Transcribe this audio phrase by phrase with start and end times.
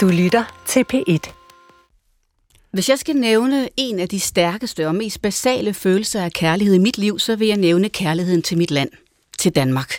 [0.00, 1.32] Du lytter til P1.
[2.72, 6.78] Hvis jeg skal nævne en af de stærkeste og mest basale følelser af kærlighed i
[6.78, 8.90] mit liv, så vil jeg nævne kærligheden til mit land,
[9.38, 9.98] til Danmark.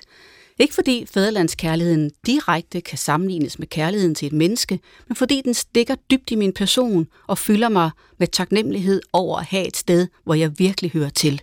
[0.59, 5.95] Ikke fordi fædrelandskærligheden direkte kan sammenlignes med kærligheden til et menneske, men fordi den stikker
[6.11, 10.33] dybt i min person og fylder mig med taknemmelighed over at have et sted, hvor
[10.33, 11.41] jeg virkelig hører til.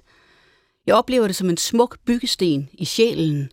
[0.87, 3.51] Jeg oplever det som en smuk byggesten i sjælen,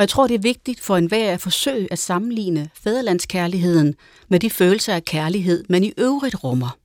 [0.00, 3.94] og jeg tror, det er vigtigt for enhver at forsøge at sammenligne fædrelandskærligheden
[4.28, 6.78] med de følelser af kærlighed, man i øvrigt rummer.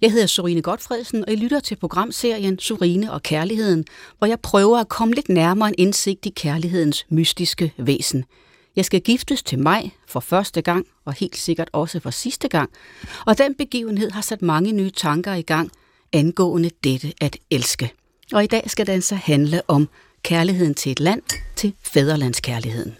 [0.00, 3.84] Jeg hedder Sorine Godfredsen, og jeg lytter til programserien Sorine og Kærligheden,
[4.18, 8.24] hvor jeg prøver at komme lidt nærmere en indsigt i kærlighedens mystiske væsen.
[8.76, 12.70] Jeg skal giftes til mig for første gang, og helt sikkert også for sidste gang,
[13.26, 15.70] og den begivenhed har sat mange nye tanker i gang
[16.12, 17.92] angående dette at elske.
[18.32, 19.88] Og i dag skal den så handle om
[20.22, 21.22] kærligheden til et land,
[21.56, 22.96] til fædrelandskærligheden.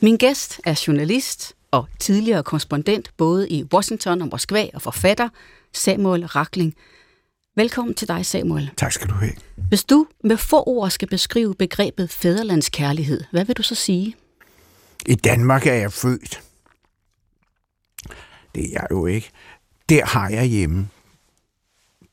[0.00, 5.28] Min gæst er journalist og tidligere korrespondent både i Washington og Moskva og forfatter
[5.72, 6.74] Samuel Rakling.
[7.56, 8.70] Velkommen til dig, Samuel.
[8.76, 9.32] Tak skal du have.
[9.68, 14.16] Hvis du med få ord skal beskrive begrebet fædrelandskærlighed, hvad vil du så sige?
[15.06, 16.42] I Danmark er jeg født.
[18.54, 19.30] Det er jeg jo ikke.
[19.88, 20.88] Der har jeg hjemme.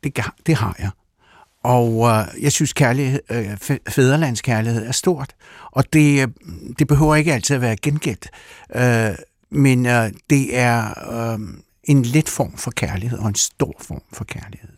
[0.03, 0.89] Det, det har jeg.
[1.63, 5.35] Og øh, jeg synes, kærlighed, øh, fæderlandskærlighed er stort.
[5.71, 6.27] Og det, øh,
[6.79, 8.29] det behøver ikke altid at være gengældt.
[8.75, 9.15] Øh,
[9.51, 11.39] men øh, det er øh,
[11.83, 14.69] en let form for kærlighed og en stor form for kærlighed.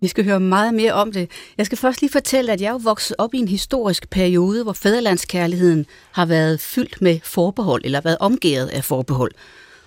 [0.00, 1.30] Vi skal høre meget mere om det.
[1.58, 4.72] Jeg skal først lige fortælle, at jeg er vokset op i en historisk periode, hvor
[4.72, 9.32] fæderlandskærligheden har været fyldt med forbehold, eller været omgivet af forbehold,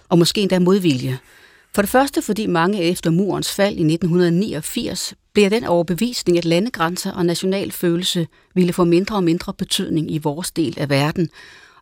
[0.10, 1.20] og måske endda modvilje.
[1.76, 7.12] For det første, fordi mange efter murens fald i 1989 blev den overbevisning, at landegrænser
[7.12, 11.30] og national følelse ville få mindre og mindre betydning i vores del af verden.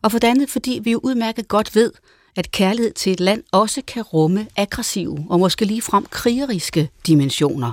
[0.02, 1.92] Og for det andet, fordi vi jo udmærket godt ved,
[2.36, 7.72] at kærlighed til et land også kan rumme aggressive og måske lige frem krigeriske dimensioner.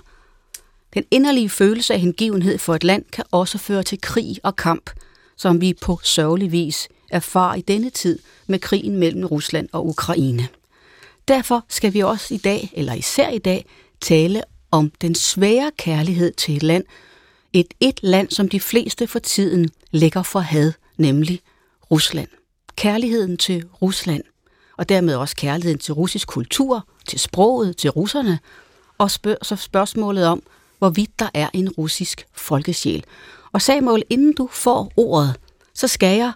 [0.93, 4.89] Den inderlige følelse af hengivenhed for et land kan også føre til krig og kamp,
[5.37, 10.47] som vi på sørgelig vis erfarer i denne tid med krigen mellem Rusland og Ukraine.
[11.27, 13.65] Derfor skal vi også i dag, eller især i dag,
[14.01, 16.83] tale om den svære kærlighed til et land,
[17.53, 21.41] et et land, som de fleste for tiden lægger for had, nemlig
[21.91, 22.27] Rusland.
[22.75, 24.23] Kærligheden til Rusland,
[24.77, 28.39] og dermed også kærligheden til russisk kultur, til sproget, til russerne,
[28.97, 30.43] og spørg, så spørgsmålet om,
[30.77, 33.03] hvorvidt der er en russisk folkesjæl.
[33.51, 35.35] Og Samuel, inden du får ordet,
[35.73, 36.31] så skal jeg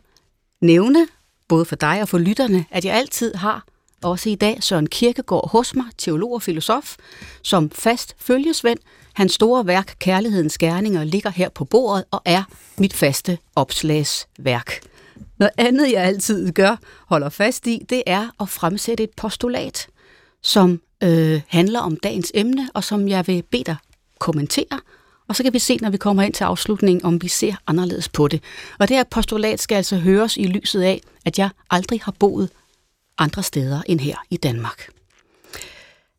[0.61, 1.07] nævne,
[1.47, 3.65] både for dig og for lytterne, at jeg altid har
[4.03, 6.95] også i dag Søren Kirkegaard hos mig, teolog og filosof,
[7.41, 8.79] som fast følgesvend.
[9.13, 12.43] Hans store værk, Kærlighedens Gerninger, ligger her på bordet og er
[12.77, 14.79] mit faste opslagsværk.
[15.37, 16.75] Noget andet, jeg altid gør,
[17.07, 19.87] holder fast i, det er at fremsætte et postulat,
[20.43, 23.75] som øh, handler om dagens emne, og som jeg vil bede dig
[24.19, 24.79] kommentere,
[25.27, 28.09] og så kan vi se, når vi kommer ind til afslutningen, om vi ser anderledes
[28.09, 28.43] på det.
[28.79, 32.49] Og det her postulat skal altså høres i lyset af, at jeg aldrig har boet
[33.17, 34.89] andre steder end her i Danmark.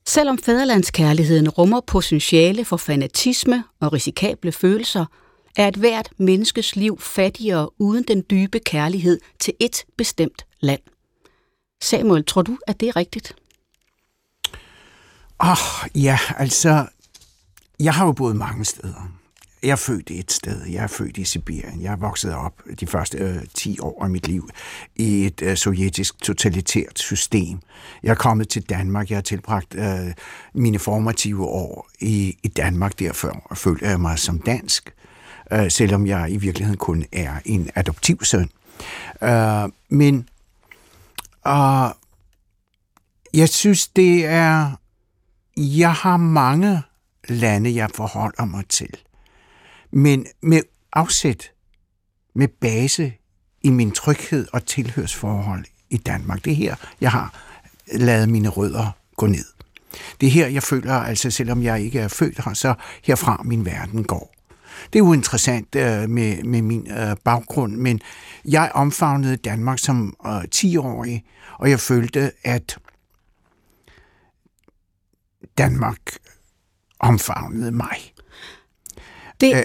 [0.07, 5.07] Selvom fædrelandskærligheden rummer potentiale for fanatisme og risikable følelser,
[5.57, 10.81] er et hvert menneskes liv fattigere uden den dybe kærlighed til et bestemt land.
[11.83, 13.37] Samuel, tror du, at det er rigtigt?
[15.43, 16.87] Åh, oh, ja, altså,
[17.81, 19.13] jeg har jo boet mange steder
[19.67, 20.67] jeg er født et sted.
[20.67, 21.83] Jeg er født i Sibirien.
[21.83, 24.51] Jeg er vokset op de første øh, 10 år af mit liv
[24.97, 27.59] i et øh, sovjetisk totalitært system.
[28.03, 29.11] Jeg er kommet til Danmark.
[29.11, 30.13] Jeg har tilbragt øh,
[30.55, 32.99] mine formative år i, i Danmark.
[32.99, 34.95] Derfor føler jeg mig som dansk,
[35.53, 38.51] øh, selvom jeg i virkeligheden kun er en adoptivsøn.
[39.23, 40.29] Øh, men
[41.47, 41.91] øh,
[43.35, 44.71] jeg synes, det er...
[45.57, 46.83] Jeg har mange
[47.29, 48.97] lande, jeg forholder mig til.
[49.97, 50.63] Men med
[50.93, 51.53] afsæt,
[52.35, 53.13] med base
[53.63, 56.45] i min tryghed og tilhørsforhold i Danmark.
[56.45, 57.35] Det er her, jeg har
[57.93, 59.45] lavet mine rødder gå ned.
[60.21, 63.65] Det er her, jeg føler, altså selvom jeg ikke er født her, så herfra min
[63.65, 64.35] verden går.
[64.93, 68.01] Det er jo interessant øh, med, med min øh, baggrund, men
[68.45, 71.25] jeg omfavnede Danmark som øh, 10-årig,
[71.59, 72.79] og jeg følte, at
[75.59, 76.01] Danmark
[77.01, 78.16] omfavnede mig.
[79.41, 79.63] Det, Æh,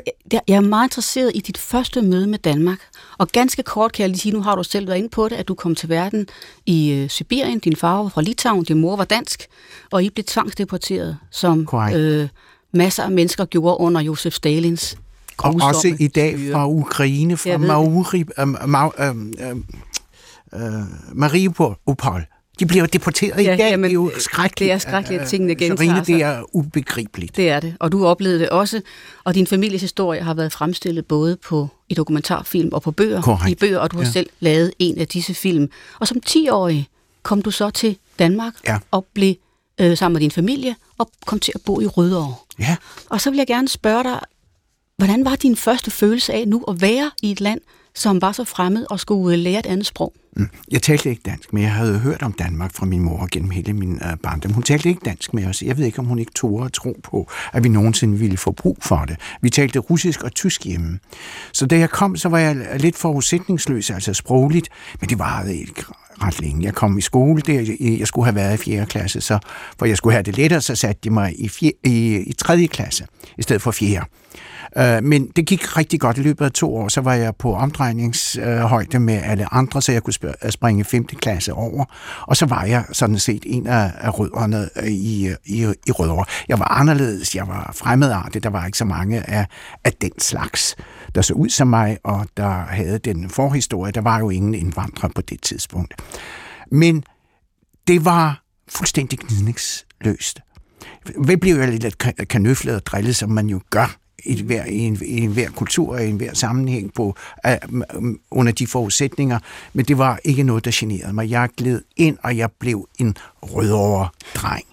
[0.47, 2.79] jeg er meget interesseret i dit første møde med Danmark.
[3.17, 5.35] Og ganske kort kan jeg lige sige, nu har du selv været inde på det,
[5.35, 6.27] at du kom til verden
[6.65, 7.59] i øh, Sibirien.
[7.59, 9.47] Din far var fra Litauen, din mor var dansk,
[9.91, 12.29] og I blev tvangsdeporteret, som øh,
[12.73, 14.97] masser af mennesker gjorde under Josef Stalins
[15.37, 19.55] Og også i dag fra Ukraine, fra Mauri, øh, Ma, øh, øh,
[20.53, 20.83] øh,
[21.13, 21.77] Mariupol
[22.59, 23.69] de bliver deporteret ja, i dag.
[23.69, 24.69] Jamen, det er jo skrækkeligt.
[24.69, 26.07] Det er skrækkeligt, at tingene gentager sig.
[26.07, 27.35] det er ubegribeligt.
[27.35, 28.81] Det er det, og du oplevede det også.
[29.23, 33.21] Og din families historie har været fremstillet både på i dokumentarfilm og på bøger.
[33.21, 33.51] Correct.
[33.51, 34.11] I bøger, og du har ja.
[34.11, 35.69] selv lavet en af disse film.
[35.99, 36.87] Og som 10-årig
[37.23, 38.77] kom du så til Danmark ja.
[38.91, 39.35] og blev
[39.79, 42.35] øh, sammen med din familie og kom til at bo i Rødovre.
[42.59, 42.75] Ja.
[43.09, 44.19] Og så vil jeg gerne spørge dig,
[44.97, 47.61] hvordan var din første følelse af nu at være i et land,
[47.95, 50.13] som var så fremmed og skulle lære et andet sprog?
[50.35, 50.49] Mm.
[50.71, 53.73] Jeg talte ikke dansk, men jeg havde hørt om Danmark fra min mor gennem hele
[53.73, 54.53] min øh, barndom.
[54.53, 55.61] Hun talte ikke dansk med os.
[55.61, 58.51] Jeg ved ikke, om hun ikke tog at tro på, at vi nogensinde ville få
[58.51, 59.17] brug for det.
[59.41, 60.99] Vi talte russisk og tysk hjemme.
[61.53, 65.83] Så da jeg kom, så var jeg lidt forudsætningsløs, altså sprogligt, men det varede ikke
[66.23, 66.65] ret længe.
[66.65, 68.85] Jeg kom i skole, der, jeg skulle have været i 4.
[68.85, 69.39] klasse, så
[69.79, 72.67] for jeg skulle have det lettere, så satte de mig i, 4, i, i 3.
[72.67, 73.05] klasse,
[73.37, 74.03] i stedet for 4.
[74.77, 77.55] Øh, men det gik rigtig godt i løbet af to år, så var jeg på
[77.55, 80.13] omdrejningshøjde med alle andre, så jeg kunne
[80.43, 81.05] øh, springe 5.
[81.05, 81.85] klasse over.
[82.21, 86.25] Og så var jeg sådan set en af, af rødderne øh, i, i, i Rødovre.
[86.49, 89.45] Jeg var anderledes, jeg var fremmedartet, der var ikke så mange af,
[89.83, 90.75] af den slags,
[91.15, 93.91] der så ud som mig, og der havde den forhistorie.
[93.91, 95.93] Der var jo ingen indvandrere på det tidspunkt.
[96.71, 97.03] Men
[97.87, 100.39] det var fuldstændig gnidningsløst.
[101.25, 101.97] Vi blev jo lidt
[102.29, 105.93] kanøflet og drillet, som man jo gør i, hver, i, en, i en hver kultur
[105.93, 107.15] og i en hver sammenhæng på,
[107.47, 109.39] uh, under de forudsætninger,
[109.73, 111.29] men det var ikke noget, der generede mig.
[111.29, 114.65] Jeg gled ind, og jeg blev en rødovre dreng.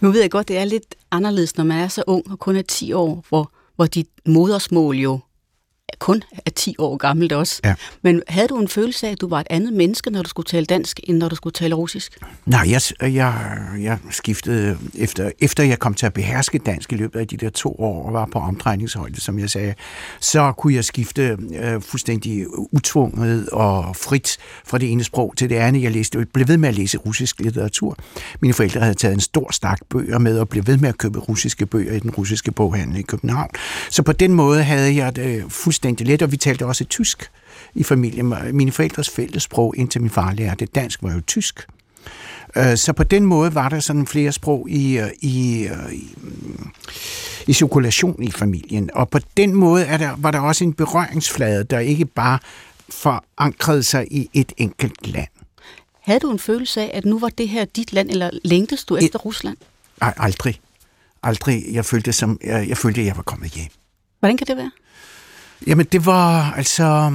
[0.00, 2.56] Nu ved jeg godt, det er lidt anderledes, når man er så ung og kun
[2.56, 5.20] er 10 år, hvor, hvor dit modersmål jo
[5.98, 7.60] kun er 10 år gammelt også.
[7.64, 7.74] Ja.
[8.02, 10.46] Men havde du en følelse af, at du var et andet menneske, når du skulle
[10.46, 12.18] tale dansk, end når du skulle tale russisk?
[12.46, 13.34] Nej, jeg, jeg,
[13.80, 17.50] jeg skiftede, efter, efter jeg kom til at beherske dansk i løbet af de der
[17.50, 19.74] to år, og var på omdrejningshøjde, som jeg sagde,
[20.20, 25.56] så kunne jeg skifte øh, fuldstændig utvunget og frit fra det ene sprog til det
[25.56, 25.82] andet.
[25.82, 27.96] Jeg læste, jeg blev ved med at læse russisk litteratur.
[28.40, 31.18] Mine forældre havde taget en stor stak bøger med, og blev ved med at købe
[31.18, 33.50] russiske bøger i den russiske boghandel i København.
[33.90, 37.30] Så på den måde havde jeg det fuldstændig fuldstændig let, og vi talte også tysk
[37.74, 38.34] i familien.
[38.52, 41.66] Mine forældres fællessprog, indtil min far lærte dansk, var jo tysk.
[42.56, 46.16] Øh, så på den måde var der sådan flere sprog i, øh, i, øh, i,
[47.46, 48.90] i cirkulation i familien.
[48.94, 52.38] Og på den måde er der, var der også en berøringsflade, der ikke bare
[52.88, 55.28] forankrede sig i et enkelt land.
[56.00, 58.96] Havde du en følelse af, at nu var det her dit land, eller længtes du
[58.96, 59.56] efter et, Rusland?
[60.00, 60.60] Nej, aldrig.
[61.22, 61.64] Aldrig.
[61.72, 63.70] Jeg følte, som, jeg, jeg følte, at jeg var kommet hjem.
[64.18, 64.70] Hvordan kan det være?
[65.66, 67.12] Jamen, det var altså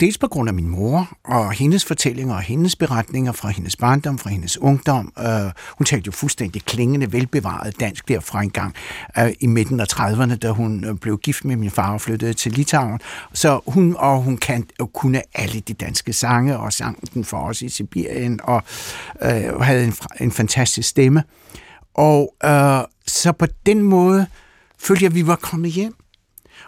[0.00, 4.18] dels på grund af min mor og hendes fortællinger og hendes beretninger fra hendes barndom,
[4.18, 5.12] fra hendes ungdom.
[5.18, 8.74] Øh, hun talte jo fuldstændig klingende, velbevaret dansk derfra en gang
[9.18, 12.34] øh, i midten af 30'erne, da hun øh, blev gift med min far og flyttede
[12.34, 13.00] til Litauen.
[13.32, 17.38] Så hun, og hun kan, og kunne alle de danske sange og sang den for
[17.38, 18.62] os i Sibirien og
[19.22, 21.22] øh, havde en, en fantastisk stemme.
[21.94, 24.26] Og øh, så på den måde
[24.78, 25.94] følte jeg, at vi var kommet hjem.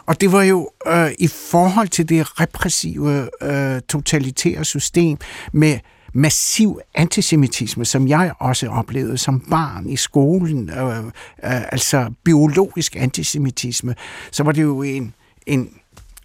[0.09, 5.17] Og det var jo øh, i forhold til det repressive, øh, totalitære system
[5.51, 5.79] med
[6.13, 11.11] massiv antisemitisme, som jeg også oplevede som barn i skolen, øh, øh,
[11.43, 13.95] altså biologisk antisemitisme,
[14.31, 15.13] så var det jo en,
[15.45, 15.69] en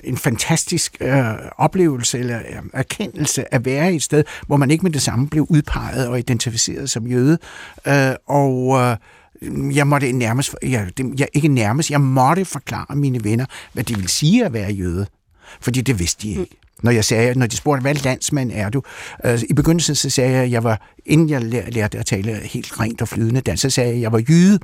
[0.04, 1.24] en fantastisk øh,
[1.58, 5.28] oplevelse eller øh, erkendelse at være i et sted, hvor man ikke med det samme
[5.28, 7.38] blev udpeget og identificeret som jøde.
[7.86, 8.96] Øh, og øh,
[9.74, 14.08] jeg måtte nærmest, jeg, jeg, ikke nærmest, jeg måtte forklare mine venner, hvad det vil
[14.08, 15.06] sige at være jøde.
[15.60, 16.56] Fordi det vidste de ikke.
[16.82, 18.82] Når, jeg sagde, når de spurgte, hvad landsmand er du?
[19.24, 22.80] Uh, I begyndelsen så sagde jeg, at jeg var, inden jeg lærte at tale helt
[22.80, 24.58] rent og flydende dansk, så sagde jeg, at jeg var jyde.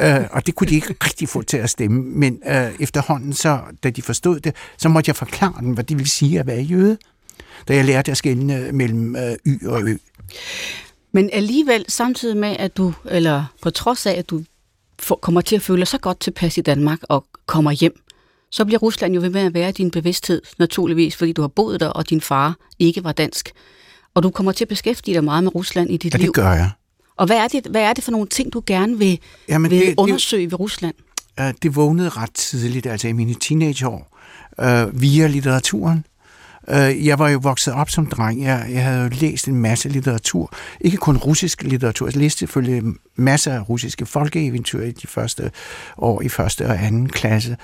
[0.00, 2.02] uh, og det kunne de ikke rigtig få til at stemme.
[2.02, 5.98] Men uh, efterhånden, så, da de forstod det, så måtte jeg forklare dem, hvad det
[5.98, 6.98] vil sige at være jøde.
[7.68, 9.96] Da jeg lærte at skelne mellem uh, y og ø.
[11.12, 14.42] Men alligevel, samtidig med, at du, eller på trods af, at du
[15.20, 18.02] kommer til at føle dig så godt tilpas i Danmark og kommer hjem,
[18.50, 21.80] så bliver Rusland jo ved med at være din bevidsthed, naturligvis, fordi du har boet
[21.80, 23.52] der, og din far ikke var dansk.
[24.14, 26.26] Og du kommer til at beskæftige dig meget med Rusland i dit ja, liv.
[26.26, 26.70] det gør jeg.
[27.16, 29.80] Og hvad er det, hvad er det for nogle ting, du gerne vil, Jamen, vil
[29.80, 30.94] det, undersøge det, ved Rusland?
[31.62, 34.18] Det vågnede ret tidligt, altså i mine teenageår,
[34.60, 36.04] øh, via litteraturen.
[36.68, 38.42] Øh, jeg var jo vokset op som dreng.
[38.42, 40.52] Jeg, jeg havde jo læst en masse litteratur.
[40.80, 42.06] Ikke kun russisk litteratur.
[42.06, 45.50] Jeg læste selvfølgelig masser af russiske folkeeventyr i de første
[45.98, 47.56] år i første og anden klasse.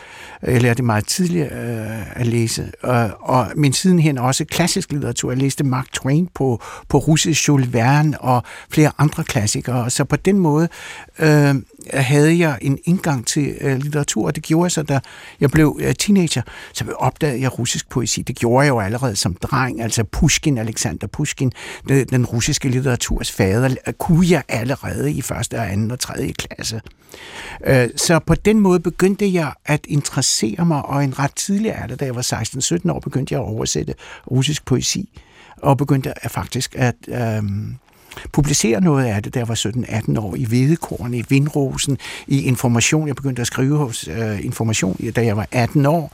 [0.42, 2.72] Jeg lærte meget tidligt øh, at læse.
[2.82, 5.30] Og, og, men sidenhen også klassisk litteratur.
[5.30, 9.90] Jeg læste Mark Twain på, på russisk, Jules Verne og flere andre klassikere.
[9.90, 10.68] Så på den måde
[11.18, 11.54] øh,
[11.92, 15.00] Øh, havde jeg en indgang til øh, litteratur, og det gjorde jeg så, da
[15.40, 16.42] jeg blev øh, teenager,
[16.72, 18.22] så opdagede jeg russisk poesi.
[18.22, 21.52] Det gjorde jeg jo allerede som dreng, altså Pushkin, Alexander Pushkin,
[21.88, 26.80] den, den russiske litteraturs fader, kunne jeg allerede i første, anden og tredje klasse.
[27.66, 31.96] Øh, så på den måde begyndte jeg at interessere mig, og en ret tidlig alder,
[31.96, 33.94] da jeg var 16-17 år, begyndte jeg at oversætte
[34.30, 35.18] russisk poesi,
[35.56, 36.94] og begyndte at faktisk at...
[37.08, 37.42] Øh,
[38.32, 43.08] publicere noget af det, der var 17-18 år, i Hvedekorn, i Vindrosen, i Information.
[43.08, 46.12] Jeg begyndte at skrive hos øh, Information, da jeg var 18 år.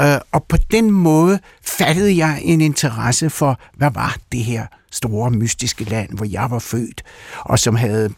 [0.00, 5.30] Øh, og på den måde fattede jeg en interesse for, hvad var det her store,
[5.30, 7.02] mystiske land, hvor jeg var født,
[7.40, 8.10] og som havde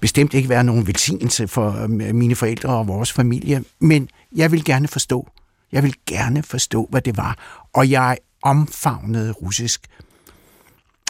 [0.00, 4.64] bestemt ikke været nogen velsignelse for øh, mine forældre og vores familie, men jeg vil
[4.64, 5.28] gerne forstå.
[5.72, 7.36] Jeg vil gerne forstå, hvad det var,
[7.72, 9.80] og jeg omfavnede russisk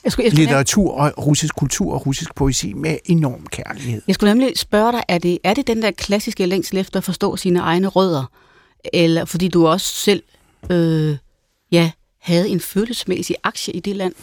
[0.06, 4.02] jeg skulle, jeg skulle litteratur og russisk kultur og russisk poesi med enorm kærlighed.
[4.06, 7.04] Jeg skulle nemlig spørge dig, er det, er det den der klassiske længsel efter at
[7.04, 8.25] forstå sine egne rødder?
[8.92, 10.22] Eller fordi du også selv
[10.70, 11.16] øh,
[11.72, 14.14] ja, havde en følelsesmæssig aktie i det land?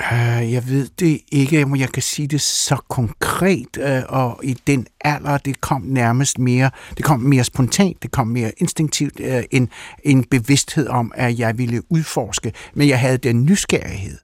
[0.00, 4.56] Uh, jeg ved det ikke, om jeg kan sige det så konkret, uh, og i
[4.66, 9.40] den alder, det kom nærmest mere, det kom mere spontant, det kom mere instinktivt, uh,
[9.50, 9.68] en,
[10.04, 14.18] en bevidsthed om, at jeg ville udforske, men jeg havde den nysgerrighed.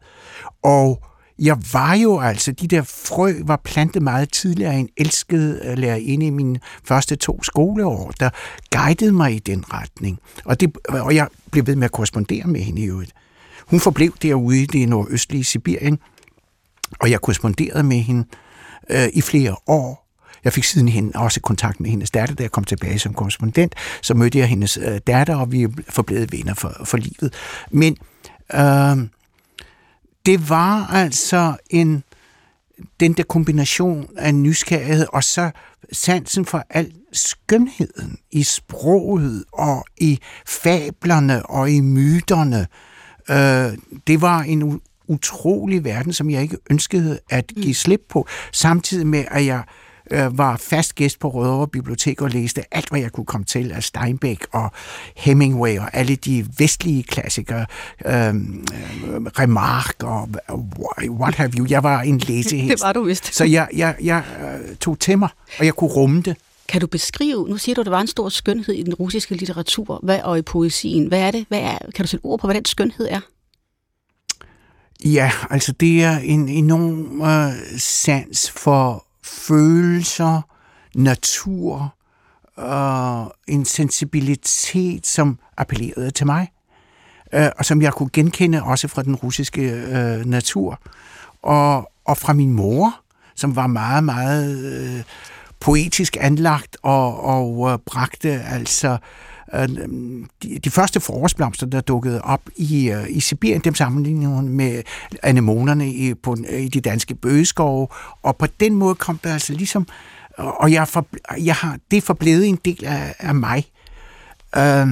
[0.65, 1.03] Og
[1.39, 6.27] jeg var jo altså, de der frø var plantet meget tidligere af en elsket lærerinde
[6.27, 8.31] i mine første to skoleår, der
[8.71, 10.19] guidede mig i den retning.
[10.45, 13.13] Og, det, og jeg blev ved med at korrespondere med hende i øvrigt.
[13.67, 15.99] Hun forblev derude i det nordøstlige Sibirien,
[17.01, 18.25] og jeg korresponderede med hende
[18.91, 20.05] øh, i flere år.
[20.45, 23.75] Jeg fik siden hende også kontakt med hendes datter, da jeg kom tilbage som korrespondent.
[24.03, 27.35] Så mødte jeg hendes øh, datter, og vi forblevet venner for, for livet.
[27.71, 27.97] Men
[28.55, 29.09] øh,
[30.27, 32.05] det var altså en
[33.01, 35.51] den der kombination af nysgerrighed og så
[35.93, 42.67] sansen for al skønheden i sproget og i fablerne og i myterne.
[43.31, 47.75] Øh, det var en utrolig verden, som jeg ikke ønskede at give mm.
[47.75, 52.75] slip på, samtidig med, at jeg øh, var fast gæst på Rødovre Bibliotek og læste
[52.75, 54.71] alt, hvad jeg kunne komme til af Steinbeck og
[55.17, 57.67] Hemingway og alle de vestlige klassikere,
[58.07, 58.35] øh,
[59.39, 60.29] Remarque og
[61.09, 61.67] what have you.
[61.71, 62.71] Jeg var en læsehest.
[62.75, 63.35] Det var du vist.
[63.35, 66.37] Så jeg, jeg, jeg øh, tog til mig, og jeg kunne rumme det.
[66.69, 69.35] Kan du beskrive, nu siger du, at der var en stor skønhed i den russiske
[69.35, 71.07] litteratur hvad, og i poesien.
[71.07, 71.45] Hvad er det?
[71.49, 73.21] Hvad er, kan du sætte ord på, hvad den skønhed er?
[75.05, 80.41] Ja, altså det er en enorm uh, sans for følelser,
[80.95, 81.95] natur
[82.57, 86.49] og en sensibilitet, som appellerede til mig,
[87.33, 90.81] øh, og som jeg kunne genkende også fra den russiske øh, natur,
[91.43, 93.01] og, og fra min mor,
[93.35, 95.03] som var meget, meget øh,
[95.61, 98.99] poetisk anlagt og, og øh, bragte altså øh,
[99.55, 99.69] Øh,
[100.43, 104.83] de, de første forårsblomster, der dukkede op i, øh, i Sibirien, dem sammenlignede hun med
[105.23, 107.89] anemonerne i, på, øh, i de danske bøgeskove,
[108.23, 109.87] og på den måde kom der altså ligesom,
[110.39, 111.07] og jeg, for,
[111.39, 113.65] jeg har, det er forblevet en del af, af mig.
[114.57, 114.89] Øh,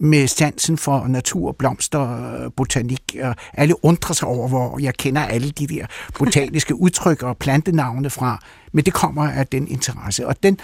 [0.00, 3.16] med sansen for natur, blomster, øh, botanik.
[3.22, 5.86] Og alle undrer sig over, hvor jeg kender alle de der
[6.18, 8.42] botaniske udtryk og plantenavne fra.
[8.72, 10.26] Men det kommer af den interesse.
[10.26, 10.58] Og den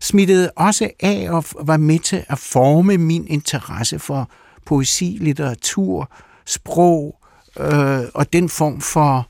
[0.00, 4.30] smittede også af og var med til at forme min interesse for
[4.64, 6.10] poesi, litteratur,
[6.46, 7.18] sprog
[7.58, 9.28] øh, og den form for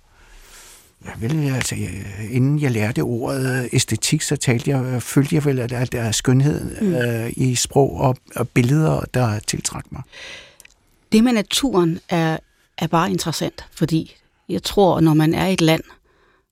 [1.07, 1.75] Ja, vel, altså,
[2.31, 6.81] inden jeg lærte ordet æstetik, så talte jeg, følte jeg vel, at der er skønhed
[6.81, 6.95] mm.
[6.95, 10.03] øh, i sprog og, og billeder, der tiltrækker mig.
[11.13, 12.39] Det med naturen er,
[12.79, 14.17] er bare interessant, fordi
[14.49, 15.83] jeg tror, når man er i et land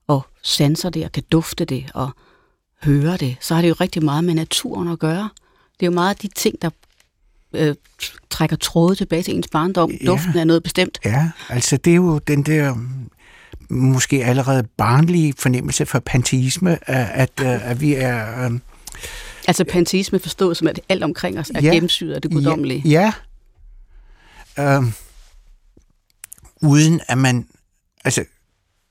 [0.06, 2.10] og sanser det og kan dufte det og
[2.84, 5.28] høre det, så har det jo rigtig meget med naturen at gøre.
[5.80, 6.70] Det er jo meget af de ting, der
[7.52, 7.74] øh,
[8.30, 9.90] trækker tråde tilbage til ens barndom.
[9.90, 10.06] Ja.
[10.06, 10.98] Duften er noget bestemt.
[11.04, 12.76] Ja, altså det er jo den der
[13.68, 18.44] måske allerede barnlige fornemmelse for panteisme, at, at vi er...
[18.44, 18.58] Øh,
[19.48, 22.82] altså panteisme forstået som, at alt omkring os er ja, gennemsyret af det guddommelige.
[22.84, 23.12] Ja.
[24.58, 24.78] ja.
[24.78, 24.84] Øh,
[26.62, 27.46] uden at man...
[28.04, 28.24] Altså,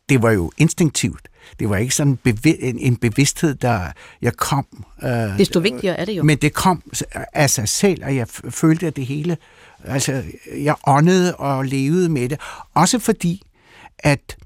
[0.10, 1.28] det var jo instinktivt.
[1.60, 3.88] Det var ikke sådan en, en bevidsthed, der
[4.22, 4.68] jeg kom.
[5.04, 6.24] Øh, Desto vigtigere er det jo.
[6.24, 6.92] Men det kom
[7.34, 9.38] af sig selv, og jeg følte, at det hele...
[9.86, 10.24] Altså,
[10.58, 12.40] jeg åndede og levede med det.
[12.74, 13.42] Også fordi,
[14.00, 14.38] at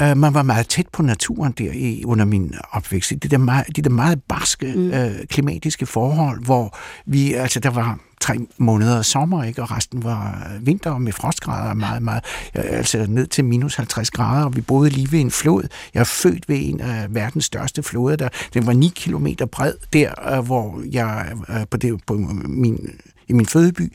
[0.00, 3.10] Uh, man var meget tæt på naturen der i, under min opvækst.
[3.10, 4.86] De der meget, de der meget barske mm.
[4.88, 9.62] uh, klimatiske forhold, hvor vi, altså der var tre måneder sommer, ikke?
[9.62, 14.56] og resten var vinter med frostgrader meget, meget, altså ned til minus 50 grader, og
[14.56, 15.62] vi boede lige ved en flod.
[15.94, 19.74] Jeg er født ved en af verdens største floder, der, den var 9 km bred,
[19.92, 22.14] der øh, hvor jeg øh, på, det, på
[22.44, 22.90] min,
[23.28, 23.92] i min fødeby,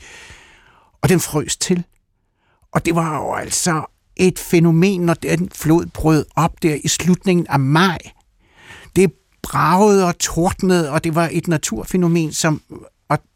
[1.02, 1.84] og den frøs til.
[2.72, 3.84] Og det var jo altså
[4.16, 7.98] et fænomen, når den flod brød op der i slutningen af maj.
[8.96, 12.62] Det bragede og tordnede, og det var et naturfænomen, som,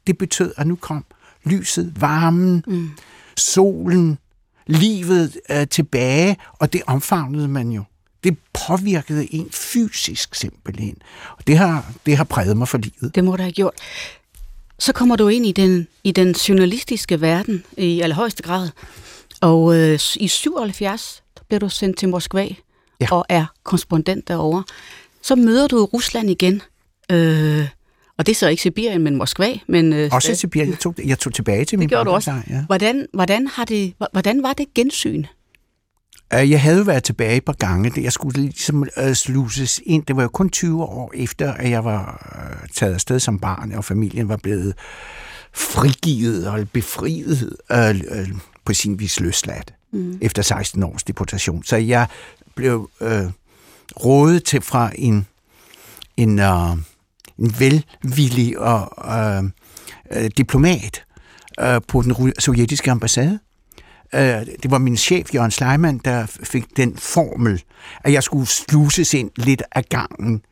[0.07, 1.05] det betød, at nu kom
[1.45, 2.91] lyset, varmen, mm.
[3.37, 4.19] solen,
[4.67, 7.85] livet øh, tilbage, og det omfavnede man jo.
[8.25, 10.97] Det påvirkede en fysisk simpelthen.
[11.39, 13.15] Og det har, det har præget mig for livet.
[13.15, 13.75] Det må det have gjort.
[14.79, 18.69] Så kommer du ind i den, i den journalistiske verden i allerhøjeste grad.
[19.41, 22.49] Og øh, i 77 bliver du sendt til Moskva
[23.01, 23.07] ja.
[23.11, 24.65] og er korrespondent derovre.
[25.23, 26.63] Så møder du Rusland igen.
[27.11, 27.69] Øh,
[28.19, 29.59] og det er så ikke Sibirien, men Moskva.
[29.69, 30.71] Men, øh, Også i Sibirien.
[30.71, 32.33] Jeg tog, jeg tog tilbage til min Det gjorde du også.
[32.51, 32.65] Ja.
[32.67, 35.25] Hvordan, hvordan, har det, hvordan var det gensyn?
[36.35, 38.03] Øh, jeg havde været tilbage et par gange.
[38.03, 40.07] Jeg skulle ligesom uh, sluses ind.
[40.07, 43.73] Det var jo kun 20 år efter, at jeg var uh, taget afsted som barn,
[43.73, 44.75] og familien var blevet
[45.53, 50.19] frigivet og befriet uh, uh, på sin vis løsladt mm.
[50.23, 51.65] efter 16 års deportation.
[51.65, 52.07] Så jeg
[52.55, 53.09] blev uh,
[54.05, 55.27] rådet til fra en,
[56.17, 56.79] en, uh,
[57.39, 58.91] en velvillig og
[60.13, 61.05] øh, diplomat
[61.61, 63.39] øh, på den sovjetiske ambassade,
[64.15, 64.21] øh,
[64.63, 67.63] det var min chef, Jørgen Sleiman, der fik den formel,
[68.05, 70.43] at jeg skulle sluses ind lidt af gangen.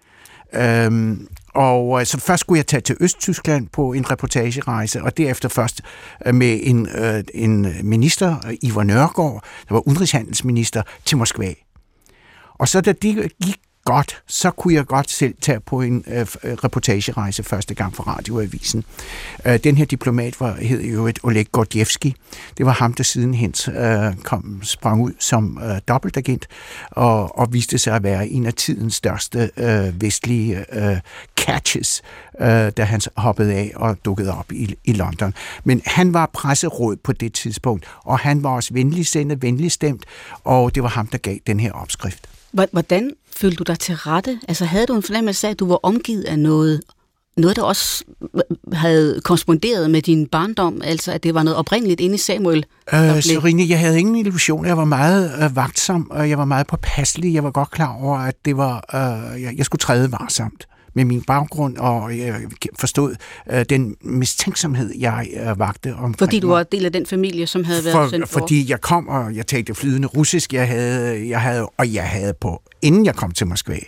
[0.54, 1.18] Øhm, øh,
[1.54, 5.80] og så først skulle jeg tage til Østtyskland på en reportagerejse, og derefter først
[6.26, 11.54] øh, med en, øh, en minister, Ivar Nørgaard, der var udenrigshandelsminister, til Moskva.
[12.54, 16.20] Og så da det gik godt, så kunne jeg godt selv tage på en øh,
[16.20, 18.84] øh, reportagerejse første gang for radioavisen.
[19.46, 22.14] Øh, den her diplomat var, hed jo et Oleg Gordievski.
[22.58, 26.48] Det var ham, der sidenhen øh, kom, sprang ud som øh, dobbeltagent
[26.90, 30.96] og, og viste sig at være en af tidens største øh, vestlige øh,
[31.36, 32.02] catches,
[32.40, 32.46] øh,
[32.76, 35.34] da han hoppede af og dukkede op i, i London.
[35.64, 40.04] Men han var presseråd på det tidspunkt, og han var også venligsindet, venligstemt,
[40.44, 42.28] og det var ham, der gav den her opskrift.
[42.52, 44.40] Hvordan følte du dig til rette?
[44.48, 46.80] Altså havde du en fornemmelse af, at du var omgivet af noget,
[47.36, 48.04] noget der også
[48.72, 52.64] havde korresponderet med din barndom, altså at det var noget oprindeligt inde i Samuel?
[52.92, 54.66] Øh, Serine, jeg havde ingen illusion.
[54.66, 57.34] Jeg var meget øh, vagtsom, og jeg var meget påpasselig.
[57.34, 61.04] Jeg var godt klar over, at det var, øh, jeg, jeg skulle træde varsomt med
[61.04, 62.34] min baggrund, og jeg
[62.78, 63.14] forstod
[63.50, 66.14] øh, den mistænksomhed, jeg øh, vagte om.
[66.14, 68.38] Fordi du var del af den familie, som havde været for, sendt for.
[68.38, 72.34] Fordi jeg kom, og jeg talte flydende russisk, jeg havde, jeg havde, og jeg havde
[72.40, 73.78] på, inden jeg kom til Moskva,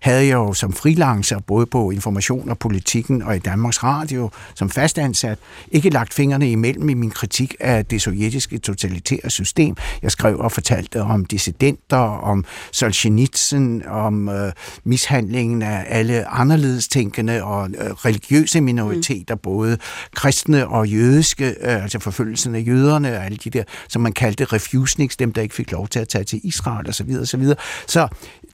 [0.00, 4.70] havde jeg jo som freelancer, både på information og politikken og i Danmarks Radio, som
[4.70, 5.38] fastansat,
[5.72, 9.76] ikke lagt fingrene imellem i min kritik af det sovjetiske totalitære system.
[10.02, 14.52] Jeg skrev og fortalte om dissidenter, om Solzhenitsyn, om øh,
[14.84, 19.40] mishandlingen af alle anderledes tænkende og øh, religiøse minoriteter, mm.
[19.42, 19.78] både
[20.14, 24.44] kristne og jødiske, øh, altså forfølgelsen af jøderne og alle de der, som man kaldte
[24.44, 27.16] refusniks, dem der ikke fik lov til at tage til Israel osv.
[27.20, 27.44] osv.
[27.86, 28.08] Så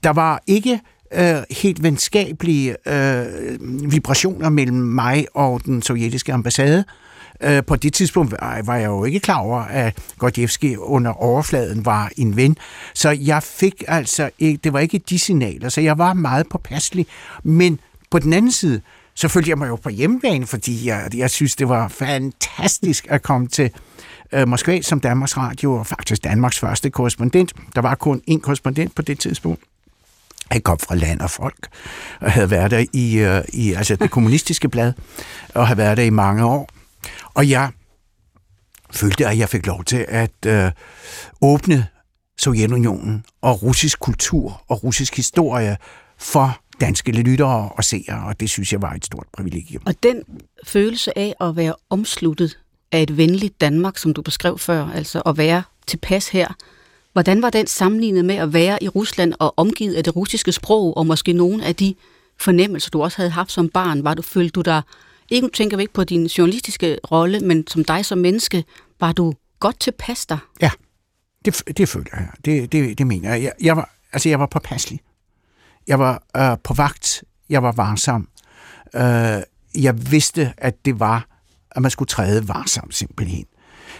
[0.05, 0.81] der var ikke
[1.14, 6.78] øh, helt venskabelige øh, vibrationer mellem mig og den sovjetiske ambassade.
[6.78, 6.85] Øh,
[7.42, 12.11] Øh, på det tidspunkt var jeg jo ikke klar over, at Gordievski under overfladen var
[12.16, 12.57] en ven.
[12.94, 17.07] Så jeg fik altså ikke, det var ikke de signaler, så jeg var meget påpasselig.
[17.42, 18.81] Men på den anden side,
[19.14, 23.22] så følte jeg mig jo på hjemmebane, fordi jeg, jeg synes, det var fantastisk at
[23.22, 23.70] komme til
[24.33, 27.52] øh, Moskva som Danmarks Radio, og faktisk Danmarks første korrespondent.
[27.74, 29.62] Der var kun én korrespondent på det tidspunkt.
[30.50, 31.68] Han kom fra land og folk,
[32.20, 34.92] og havde været der i, øh, i altså det kommunistiske blad,
[35.55, 36.68] og havde været der i mange år.
[37.35, 37.71] Og jeg
[38.91, 40.71] følte, at jeg fik lov til at øh,
[41.41, 41.87] åbne
[42.38, 45.77] Sovjetunionen og russisk kultur og russisk historie
[46.19, 49.83] for danske lyttere og seere, og det synes jeg var et stort privilegium.
[49.87, 50.23] Og den
[50.67, 52.59] følelse af at være omsluttet
[52.93, 56.55] af et venligt Danmark, som du beskrev før, altså at være tilpas her,
[57.12, 60.97] Hvordan var den sammenlignet med at være i Rusland og omgivet af det russiske sprog,
[60.97, 61.95] og måske nogle af de
[62.38, 64.05] fornemmelser, du også havde haft som barn?
[64.05, 64.83] Var du, følte du dig,
[65.33, 68.64] ikke tænker vi ikke på din journalistiske rolle, men som dig som menneske,
[69.01, 70.38] var du godt tilpas dig?
[70.61, 70.71] Ja,
[71.45, 72.29] det, det føler jeg.
[72.45, 73.42] Det, det, det mener jeg.
[73.42, 73.53] jeg.
[73.62, 75.01] Jeg var, altså, jeg var påpasselig.
[75.87, 77.25] Jeg var øh, på vagt.
[77.49, 78.29] Jeg var varsom.
[78.95, 79.42] Øh,
[79.83, 81.27] jeg vidste, at det var,
[81.71, 83.47] at man skulle træde varsomt simpelthen.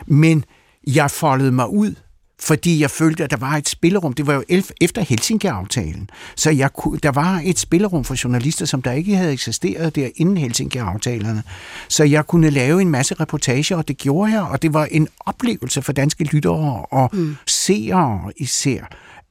[0.07, 0.45] Men
[0.87, 1.95] jeg foldede mig ud
[2.43, 4.13] fordi jeg følte, at der var et spillerum.
[4.13, 4.45] Det var jo
[4.81, 9.33] efter Helsinki-aftalen, så jeg kunne, der var et spillerum for journalister, som der ikke havde
[9.33, 11.43] eksisteret der inden Helsinki-aftalerne.
[11.89, 15.09] Så jeg kunne lave en masse reportager, og det gjorde jeg, og det var en
[15.21, 17.37] oplevelse for danske lyttere og mm.
[17.47, 18.85] seere især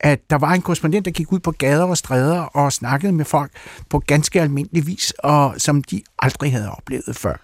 [0.03, 3.25] at der var en korrespondent, der gik ud på gader og stræder og snakkede med
[3.25, 3.51] folk
[3.89, 7.35] på ganske almindelig vis, og som de aldrig havde oplevet før.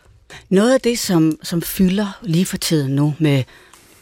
[0.49, 3.43] Noget af det, som, som fylder lige for tiden nu med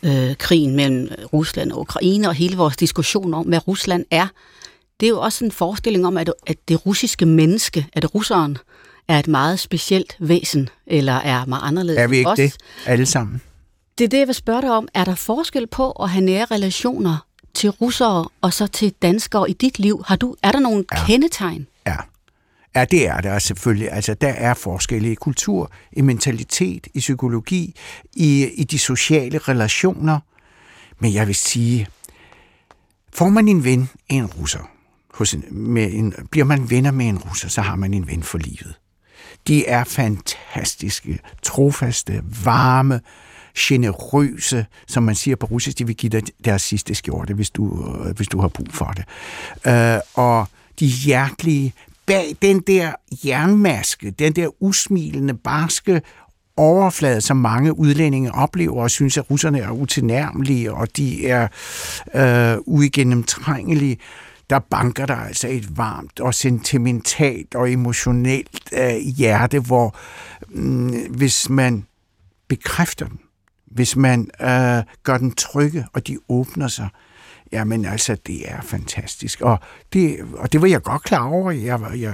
[0.06, 4.28] øh, krigen mellem Rusland og Ukraine og hele vores diskussion om, hvad Rusland er,
[5.00, 8.58] det er jo også en forestilling om, at, at det russiske menneske, at russeren,
[9.08, 12.38] er et meget specielt væsen, eller er meget anderledes Er vi ikke os.
[12.38, 12.54] det
[12.86, 13.42] alle sammen?
[13.98, 14.88] Det er det, jeg vil spørge dig om.
[14.94, 17.18] Er der forskel på at have nære relationer
[17.54, 20.04] til russere og så til danskere i dit liv?
[20.08, 21.06] Har du, er der nogle ja.
[21.06, 21.68] kendetegn?
[22.76, 22.86] Ja.
[22.86, 23.92] Det er der selvfølgelig.
[23.92, 27.76] Altså, der er forskelle i kultur, i mentalitet, i psykologi,
[28.14, 30.20] i, i de sociale relationer.
[31.00, 31.88] Men jeg vil sige,
[33.14, 34.70] får man en ven en russer,
[35.14, 38.24] hos en, med en, bliver man venner med en russer, så har man en ven
[38.24, 38.74] for livet.
[39.48, 43.02] De er fantastiske, trofaste, varme,
[43.58, 47.96] generøse, som man siger på russisk, de vil give dig deres sidste skjorte, hvis du,
[48.06, 49.06] øh, hvis du har brug for det.
[49.68, 50.48] Øh, og
[50.80, 51.74] de hjertelige,
[52.06, 52.92] bag den der
[53.26, 56.02] jernmaske, den der usmilende, barske
[56.58, 61.48] overflade, som mange udlændinge oplever og synes, at russerne er utilnærmelige, og de er
[62.16, 63.98] øh, uigennemtrængelige,
[64.50, 69.96] der banker der altså et varmt og sentimentalt og emotionelt øh, hjerte, hvor
[70.54, 71.86] øh, hvis man
[72.48, 73.20] bekræfter den,
[73.66, 76.90] hvis man øh, gør den trygge, og de åbner sig,
[77.52, 79.42] jamen altså, det er fantastisk.
[79.42, 79.60] Og
[79.94, 81.52] det, og det var jeg godt klar over.
[81.52, 82.14] Jeg, jeg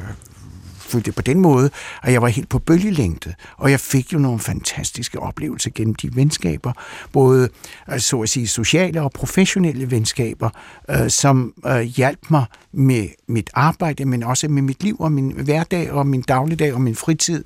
[0.91, 1.69] følte det på den måde,
[2.03, 6.15] at jeg var helt på bølgelængde, og jeg fik jo nogle fantastiske oplevelser gennem de
[6.15, 6.73] venskaber,
[7.11, 7.49] både
[7.91, 10.49] øh, så at sige sociale og professionelle venskaber,
[10.89, 15.31] øh, som øh, hjalp mig med mit arbejde, men også med mit liv og min
[15.31, 17.43] hverdag og min dagligdag og min fritid,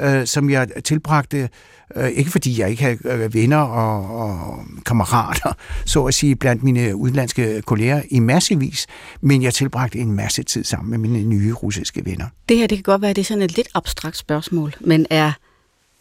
[0.00, 1.48] øh, som jeg tilbragte
[1.96, 5.52] Øh, ikke fordi jeg ikke har øh, venner og, og kammerater,
[5.86, 8.86] så at sige, blandt mine udenlandske kolleger i massevis,
[9.20, 12.26] men jeg tilbragte en masse tid sammen med mine nye russiske venner.
[12.48, 15.32] Det her, det kan godt være, det er sådan et lidt abstrakt spørgsmål, men er,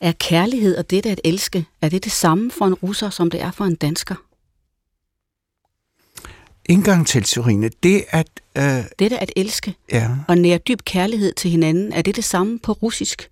[0.02, 3.42] er kærlighed og det at elske, er det det samme for en russer, som det
[3.42, 4.16] er for en dansker?
[6.70, 8.28] Indgang til, Sorine, det at...
[8.58, 8.64] Øh,
[9.00, 10.10] det at elske ja.
[10.28, 13.30] og nære dyb kærlighed til hinanden, er det det samme på russisk?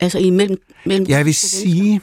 [0.00, 0.62] Altså imellem...
[0.86, 2.00] Mellem jeg vil sige,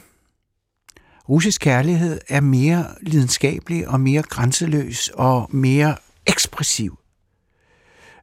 [1.28, 6.98] russisk kærlighed er mere lidenskabelig og mere grænseløs og mere ekspressiv.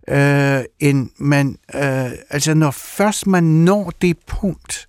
[0.08, 4.88] Øh, end man, øh, altså når først man når det punkt,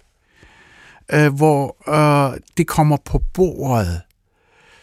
[1.13, 4.01] øh, hvor øh, det kommer på bordet,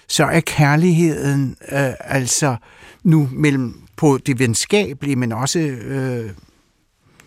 [0.08, 2.56] så er kærligheden øh, altså
[3.04, 6.32] nu mellem på det venskabelige, men også øh,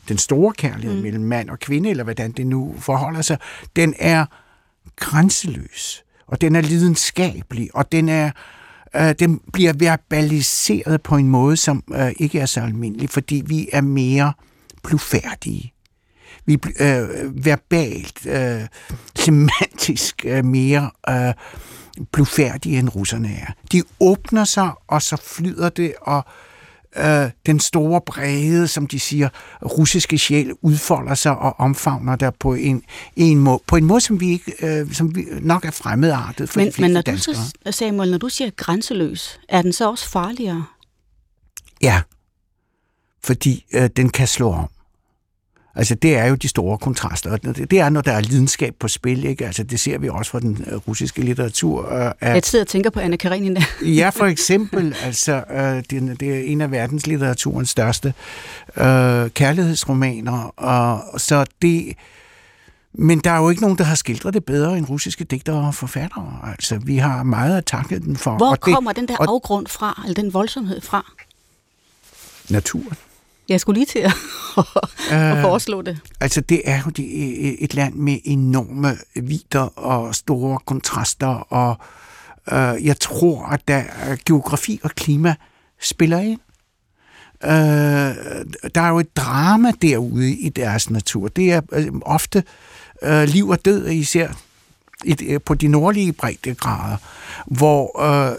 [0.09, 1.03] den store kærlighed mm.
[1.03, 3.38] mellem mand og kvinde, eller hvordan det nu forholder sig,
[3.77, 4.27] den er
[4.97, 8.31] grænseløs, og den er lidenskabelig, og den er
[8.97, 13.69] øh, den bliver verbaliseret på en måde, som øh, ikke er så almindelig, fordi vi
[13.73, 14.33] er mere
[14.83, 15.73] blufærdige.
[16.47, 18.61] Vi er øh, verbalt, øh,
[19.16, 21.35] semantisk øh, mere øh,
[22.12, 23.53] blufærdige, end russerne er.
[23.73, 26.46] De åbner sig, og så flyder det, og øh,
[27.47, 29.29] den store brede, som de siger,
[29.63, 32.83] russiske sjæl udfolder sig og omfavner der på en,
[33.17, 36.61] en, måde, på en måde, som vi, ikke, øh, som vi nok er fremmedartet for
[36.61, 37.35] men, de Men når danskere.
[37.35, 40.65] du så, Samuel, når du siger grænseløs, er den så også farligere?
[41.83, 42.01] Ja,
[43.25, 44.69] fordi øh, den kan slå om.
[45.77, 47.37] Altså, det er jo de store kontraster.
[47.37, 49.47] Det er, når der er lidenskab på spil, ikke?
[49.47, 51.93] Altså, det ser vi også fra den øh, russiske litteratur.
[51.93, 53.61] Øh, at, Jeg sidder og tænker på Anna Karenina.
[53.83, 54.97] ja, for eksempel.
[55.03, 58.15] Altså, øh, det, er en af verdenslitteraturens største
[58.77, 60.53] øh, kærlighedsromaner.
[60.57, 61.93] Og, så det...
[62.99, 65.75] Men der er jo ikke nogen, der har skildret det bedre end russiske digtere og
[65.75, 66.39] forfattere.
[66.45, 68.37] Altså, vi har meget at takke den for.
[68.37, 71.12] Hvor og kommer det, den der afgrund fra, eller den voldsomhed fra?
[72.51, 72.97] Naturen.
[73.49, 74.13] Jeg skulle lige til at,
[75.11, 75.99] at foreslå det.
[76.21, 76.93] Altså, det er jo
[77.59, 81.77] et land med enorme vidder og store kontraster, og
[82.53, 83.83] øh, jeg tror, at der
[84.27, 85.35] geografi og klima
[85.81, 86.41] spiller ind.
[87.45, 87.51] Øh,
[88.75, 91.29] der er jo et drama derude i deres natur.
[91.29, 92.45] Det er øh, ofte
[93.03, 94.29] øh, liv og død, især
[95.05, 96.97] et, på de nordlige breddegrader,
[97.47, 98.37] hvor øh,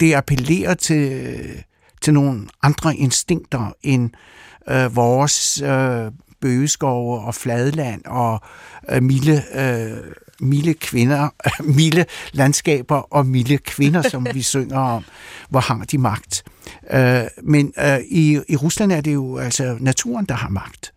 [0.00, 1.64] det appellerer til
[2.04, 4.10] til nogle andre instinkter end
[4.70, 8.40] øh, vores øh, bøgeskove og fladland og
[8.90, 11.28] øh, milde, øh, milde kvinder,
[11.78, 15.04] milde landskaber og milde kvinder, som vi synger om,
[15.48, 16.44] hvor har de magt.
[16.90, 20.92] Øh, men øh, i, i Rusland er det jo altså naturen, der har magt.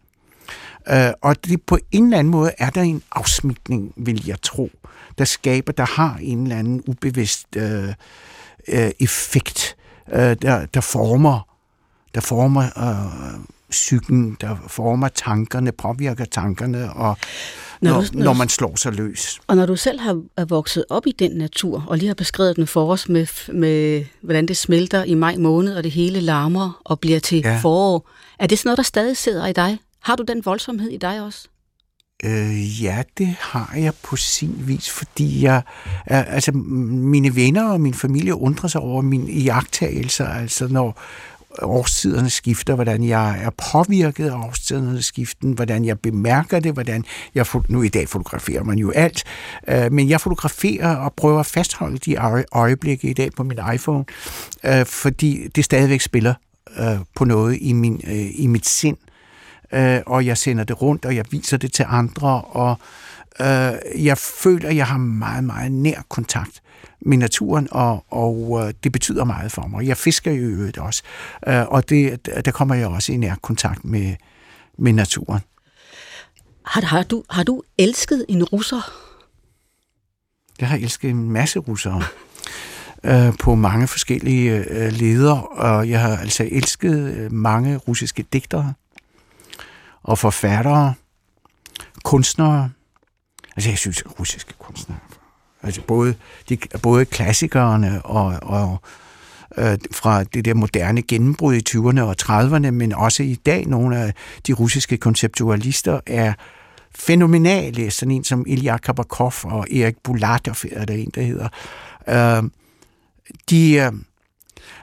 [0.89, 4.70] Øh, og det, på en eller anden måde er der en afsmitning, vil jeg tro,
[5.17, 7.93] der skaber, der har en eller anden ubevidst øh,
[8.67, 9.77] øh, effekt,
[10.13, 11.48] øh, der, der former,
[12.15, 13.39] der former øh,
[13.70, 17.17] psyken, der former tankerne, påvirker tankerne, og
[17.82, 19.39] når, når, du, når, når man slår sig løs.
[19.48, 22.67] Og når du selv har vokset op i den natur, og lige har beskrevet den
[22.67, 27.00] for os med, med, hvordan det smelter i maj måned, og det hele larmer og
[27.00, 27.60] bliver til ja.
[27.62, 29.80] forår, er det sådan noget, der stadig sidder i dig?
[30.04, 31.48] Har du den voldsomhed i dig også?
[32.24, 35.62] Øh, ja, det har jeg på sin vis, fordi jeg,
[36.06, 41.02] altså mine venner og min familie undrer sig over mine iagttagelser, altså når
[41.62, 47.46] årstiderne skifter, hvordan jeg er påvirket af årstiderne skiften, hvordan jeg bemærker det, hvordan jeg,
[47.68, 49.24] nu i dag fotograferer man jo alt,
[49.68, 54.06] øh, men jeg fotograferer og prøver at fastholde de øjeblikke i dag på min iPhone,
[54.64, 56.34] øh, fordi det stadigvæk spiller
[56.80, 58.98] øh, på noget i, min, øh, i mit sind,
[59.74, 62.80] øh, og jeg sender det rundt, og jeg viser det til andre, og
[63.40, 66.62] øh, jeg føler, at jeg har meget, meget nær kontakt
[67.02, 69.88] med naturen, og, og øh, det betyder meget for mig.
[69.88, 71.04] Jeg fisker jo øvrigt også,
[71.48, 74.16] øh, og det, der kommer jeg også i nær kontakt med,
[74.78, 75.42] med naturen.
[76.66, 78.92] Har, har, du, har du elsket en russer?
[80.60, 82.04] Jeg har elsket en masse russere
[83.04, 88.74] øh, på mange forskellige øh, ledere, og jeg har altså elsket øh, mange russiske digtere
[90.08, 90.93] og forfattere,
[92.04, 92.70] kunstnere.
[93.56, 95.00] Altså jeg synes, russiske kunstnere
[95.63, 96.15] Altså både,
[96.50, 98.82] de, både klassikerne og, og
[99.58, 103.98] øh, fra det der moderne gennembrud i 20'erne og 30'erne, men også i dag nogle
[103.98, 104.13] af
[104.48, 106.34] de russiske konceptualister er
[106.96, 107.91] fænomenale.
[107.91, 111.48] Sådan en som Ilya Kabakov og Erik Bulatov er der en, der hedder.
[112.10, 112.50] Øh,
[113.50, 113.91] de, øh,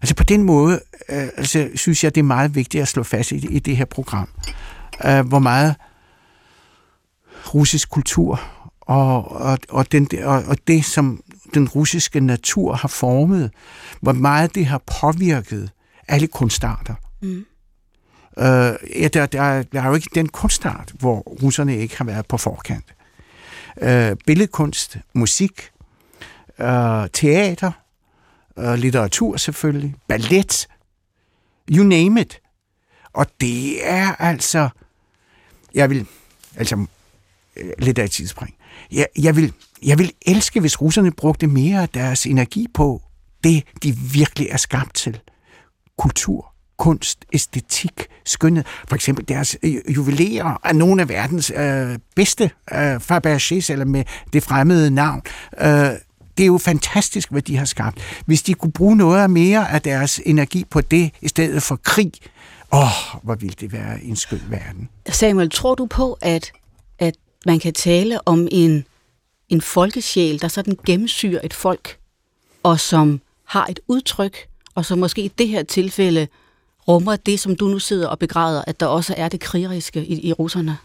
[0.02, 3.32] altså på den måde, øh, altså, synes jeg, det er meget vigtigt at slå fast
[3.32, 4.28] i, i det her program,
[5.04, 5.74] øh, hvor meget
[7.54, 8.40] russisk kultur
[8.80, 11.20] og, og, og, den, og, og det, som
[11.54, 13.50] den russiske natur har formet,
[14.00, 15.70] hvor meget det har påvirket
[16.08, 16.94] alle kunstarter.
[17.22, 17.44] Mm.
[18.38, 22.26] Øh, ja, der, der, der er jo ikke den kunstart, hvor russerne ikke har været
[22.26, 22.94] på forkant.
[23.82, 25.70] Øh, billedkunst, musik,
[26.58, 27.72] øh, teater,
[28.58, 30.68] øh, litteratur selvfølgelig, ballet,
[31.70, 32.40] you name it.
[33.12, 34.68] Og det er altså,
[35.74, 36.06] jeg vil,
[36.56, 36.86] altså
[37.56, 38.54] øh, lidt af et tidsspring
[38.92, 43.02] jeg, jeg, vil, jeg vil elske, hvis russerne brugte mere af deres energi på
[43.44, 45.20] det, de virkelig er skabt til.
[45.98, 48.64] Kultur, kunst, æstetik, skønhed.
[48.88, 54.04] For eksempel deres øh, juveler er nogle af verdens øh, bedste øh, Fabergés, eller med
[54.32, 55.22] det fremmede navn.
[55.60, 55.68] Øh,
[56.36, 57.98] det er jo fantastisk, hvad de har skabt.
[58.26, 62.12] Hvis de kunne bruge noget mere af deres energi på det, i stedet for krig,
[62.74, 64.88] åh, oh, hvor ville det være en skøn verden.
[65.08, 66.52] Samuel, tror du på, at,
[66.98, 67.14] at
[67.46, 68.84] man kan tale om en,
[69.48, 71.98] en folkesjæl, der sådan gennemsyrer et folk,
[72.62, 74.36] og som har et udtryk,
[74.74, 76.28] og som måske i det her tilfælde
[76.88, 80.28] rummer det, som du nu sidder og begræder, at der også er det krigeriske i,
[80.28, 80.78] i russerne?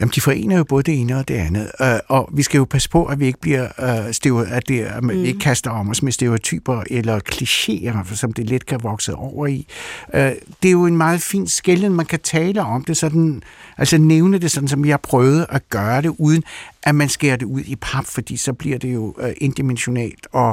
[0.00, 1.70] Jamen, de forener jo både det ene og det andet.
[1.80, 4.80] Uh, og vi skal jo passe på, at vi ikke bliver uh, steo, at, det,
[4.80, 5.24] at man mm.
[5.24, 9.66] ikke kaster om os med stereotyper eller klichéer, som det let kan vokse over i.
[10.14, 10.20] Uh,
[10.62, 13.42] det er jo en meget fin skælden, man kan tale om det sådan,
[13.78, 16.44] altså nævne det sådan, som jeg prøvede at gøre det, uden
[16.82, 20.48] at man skærer det ud i pap, fordi så bliver det jo uh, indimensionalt, og,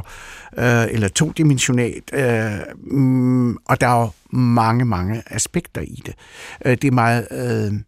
[0.58, 6.14] uh, eller todimensionalt, uh, um, og der er jo mange, mange aspekter i det.
[6.66, 7.28] Uh, det er meget...
[7.72, 7.80] Uh,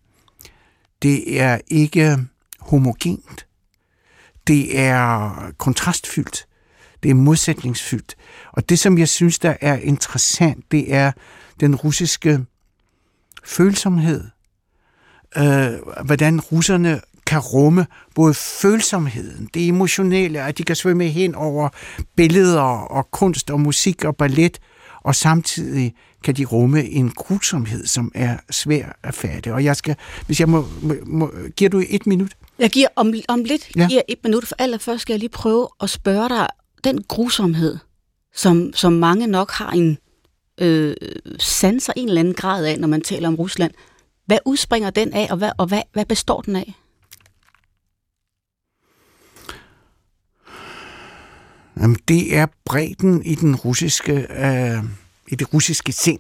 [1.02, 2.18] det er ikke
[2.60, 3.48] homogent.
[4.48, 6.46] Det er kontrastfyldt.
[7.04, 8.16] Det er modsætningsfyldt.
[8.52, 11.12] Og det, som jeg synes, der er interessant, det er
[11.60, 12.46] den russiske
[13.44, 14.24] følsomhed.
[15.38, 21.70] Øh, hvordan russerne kan rumme både følsomheden, det emotionelle, at de kan svømme hen over
[22.16, 24.60] billeder og kunst og musik og ballet,
[25.02, 29.54] og samtidig kan de rumme en grusomhed, som er svær at fatte.
[29.54, 32.32] Og jeg skal, hvis jeg må, må, må giver du et minut?
[32.60, 33.88] Jeg giver om, om lidt ja.
[33.88, 36.48] giver et minut, for allerførst skal jeg lige prøve at spørge dig,
[36.84, 37.78] den grusomhed,
[38.36, 39.98] som, som mange nok har en
[40.62, 40.96] øh,
[41.40, 43.72] sanser en eller anden grad af, når man taler om Rusland,
[44.26, 46.74] hvad udspringer den af, og hvad, og hvad, hvad består den af?
[51.82, 54.84] Jamen, det er bredden i den russiske, øh,
[55.30, 56.20] i det russiske sind,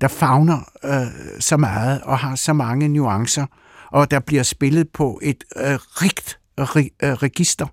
[0.00, 3.46] der fagner øh, så meget og har så mange nuancer,
[3.90, 7.66] og der bliver spillet på et øh, rigt re- øh, register.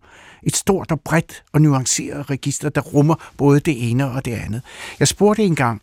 [0.44, 4.62] Et stort og bredt og nuanceret register, der rummer både det ene og det andet.
[5.00, 5.82] Jeg spurgte engang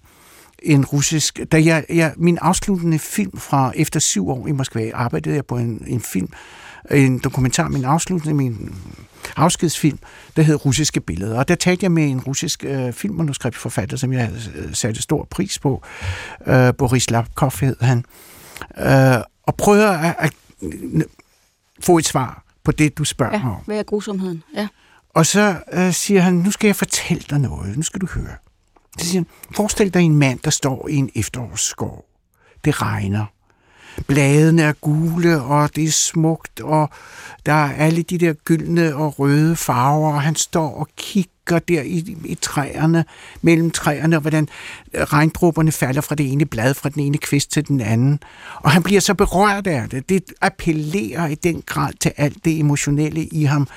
[0.63, 1.41] en russisk...
[1.53, 5.57] Da jeg, jeg, min afsluttende film fra efter syv år i Moskva, arbejdede jeg på
[5.57, 6.29] en, en film,
[6.91, 8.75] en dokumentar, min afslutning, min
[9.37, 9.99] afskedsfilm,
[10.37, 11.39] der hed Russiske Billeder.
[11.39, 15.59] Og der talte jeg med en russisk øh, filmmanuskriptforfatter, som jeg øh, satte stor pris
[15.59, 15.83] på.
[16.47, 18.05] Øh, Boris Lapkov hed han.
[18.79, 20.33] Øh, og prøvede at, at
[21.81, 23.57] få et svar på det, du spørger ja, om.
[23.67, 24.43] hvad er grusomheden?
[24.57, 24.69] Ja.
[25.15, 28.37] Og så øh, siger han, nu skal jeg fortælle dig noget, nu skal du høre.
[28.99, 32.05] Så siger han, forestil dig en mand, der står i en efterårsskov.
[32.65, 33.27] Det regner.
[34.07, 36.91] Bladene er gule, og det er smukt, og
[37.47, 41.83] der er alle de der gyldne og røde farver, og han står og kigger der
[41.83, 43.05] i, i træerne,
[43.43, 44.49] mellem træerne, og hvordan
[44.95, 48.21] regndråberne falder fra det ene blad, fra den ene kvist til den anden.
[48.55, 50.09] Og han bliver så berørt af det.
[50.09, 53.69] Det appellerer i den grad til alt det emotionelle i ham,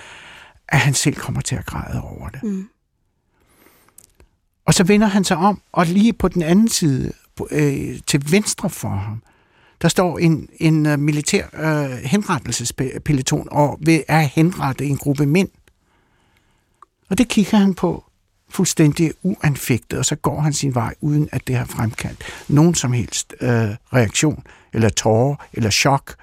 [0.70, 2.44] at han selv kommer til at græde over det.
[2.44, 2.68] Mm.
[4.66, 7.14] Og så vender han sig om, og lige på den anden side,
[7.52, 9.22] øh, til venstre for ham,
[9.82, 15.50] der står en, en uh, militær uh, henrettelsespeloton og vil er henrette en gruppe mænd.
[17.10, 18.04] Og det kigger han på
[18.50, 22.94] fuldstændig uanfægtet, og så går han sin vej, uden at det har fremkaldt nogen som
[22.94, 23.48] helst uh,
[23.94, 26.16] reaktion, eller tårer, eller chok.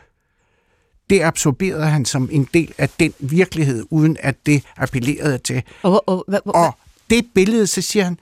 [1.11, 5.63] Det absorberede han som en del af den virkelighed, uden at det appellerede til.
[5.83, 6.79] Og, og, og, og
[7.11, 8.19] det billede, så siger han,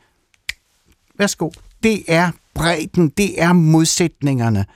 [1.18, 1.50] værsgo,
[1.82, 4.66] det er bredden, det er modsætningerne.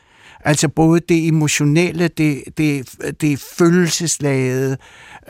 [0.46, 4.76] Altså både det emotionelle, det, det, det følelseslagede,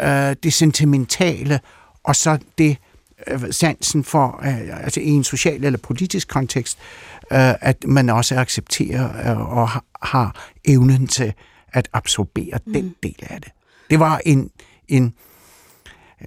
[0.01, 1.61] øh, det sentimentale,
[2.05, 2.77] og så det
[3.27, 6.79] øh, sansen for, øh, altså i en social eller politisk kontekst,
[7.33, 9.69] øh, at man også accepterer øh, og
[10.03, 11.33] har, evnen til
[11.73, 12.73] at absorbere mm.
[12.73, 13.53] den del af det.
[13.91, 14.51] Det var en,
[14.89, 15.15] en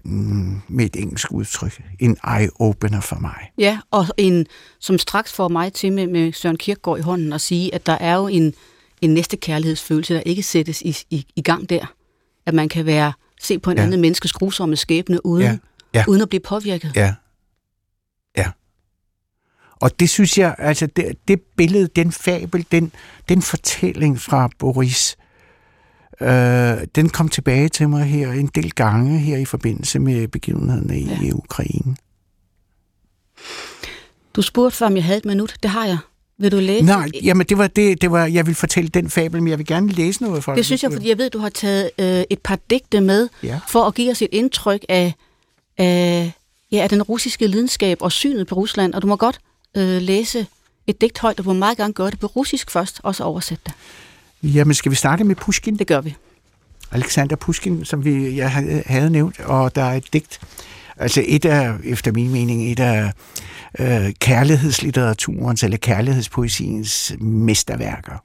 [0.04, 3.52] mm, med et engelsk udtryk, en eye-opener for mig.
[3.58, 4.46] Ja, og en,
[4.80, 7.98] som straks får mig til med, med Søren Kierkegaard i hånden at sige, at der
[8.00, 8.54] er jo en,
[9.02, 11.94] en næste kærlighedsfølelse, der ikke sættes i, i, i gang der.
[12.46, 13.84] At man kan være se på en ja.
[13.84, 15.58] anden menneskes grusomme skæbne, uden, ja.
[15.94, 16.04] Ja.
[16.08, 16.92] uden at blive påvirket.
[16.96, 17.14] Ja.
[18.38, 18.52] Ja.
[19.76, 22.92] Og det synes jeg, altså det, det billede, den fabel, den,
[23.30, 25.18] den fortælling fra Boris,
[26.22, 31.00] øh, den kom tilbage til mig her en del gange her i forbindelse med begivenhederne
[31.00, 31.34] i ja.
[31.34, 31.96] Ukraine.
[34.36, 35.56] Du spurgte før, om jeg havde et minut.
[35.64, 35.98] Det har jeg.
[36.40, 36.86] Vil du læse?
[36.86, 39.66] Nej, jamen det var det, det var, jeg vil fortælle den fabel, men jeg vil
[39.66, 40.58] gerne læse noget fra det.
[40.58, 43.60] Det synes jeg, fordi jeg ved, du har taget øh, et par digte med, ja.
[43.68, 45.14] for at give os et indtryk af,
[45.78, 46.32] af,
[46.72, 49.40] ja, af den russiske lidenskab og synet på Rusland, og du må godt
[49.78, 50.46] øh, læse
[50.88, 53.24] et digt højt, og du må meget gerne gøre det på russisk først, og så
[53.24, 53.74] oversætte det.
[54.56, 55.80] Jamen, skal vi starte med Pushkin?
[55.80, 56.16] Det gør vi.
[56.92, 58.52] Alexander Pushkin, som vi, jeg
[58.86, 60.40] havde nævnt, og der er et digt,
[61.00, 63.14] altså et af, efter min mening, et af
[63.80, 68.24] øh, kærlighedslitteraturens eller kærlighedspoesiens mesterværker.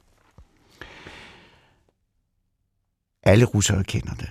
[3.23, 4.29] Alle russere kender det.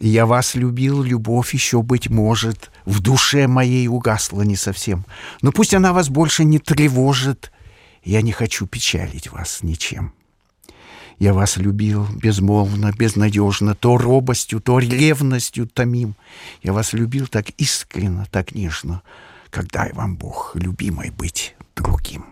[0.00, 5.04] Я вас любил, любовь еще, быть может, в душе моей угасла не совсем.
[5.42, 7.50] Но пусть она вас больше не тревожит,
[8.04, 10.12] я не хочу печалить вас ничем.
[11.19, 16.15] Я вас любил безмолвно, безнадежно, то робостью, то ревностью томим.
[16.61, 19.01] Я вас любил так искренно, так нежно,
[19.49, 22.25] как дай вам Бог, любимой, быть другим.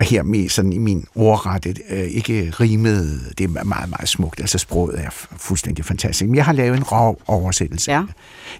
[0.00, 4.40] Og her med sådan i min ordrette, øh, ikke rimet, det er meget, meget smukt,
[4.40, 6.28] altså sproget er fuldstændig fantastisk.
[6.28, 7.92] Men jeg har lavet en rå oversættelse.
[7.92, 8.02] Ja.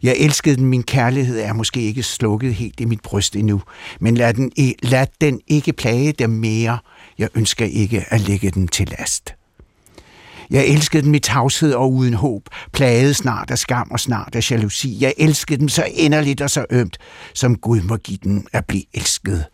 [0.02, 3.62] Jeg elskede den, min kærlighed er måske ikke slukket helt i mit bryst endnu,
[4.00, 6.78] men lad den, lad den ikke plage dem mere.
[7.17, 9.35] Jeg ønsker ikke at lægge den til last.
[10.49, 14.51] Jeg elskede dem i tavshed og uden håb, plagede snart af skam og snart af
[14.51, 14.97] jalousi.
[15.01, 16.97] Jeg elskede dem så inderligt og så ømt,
[17.33, 19.45] som Gud må give den at blive elsket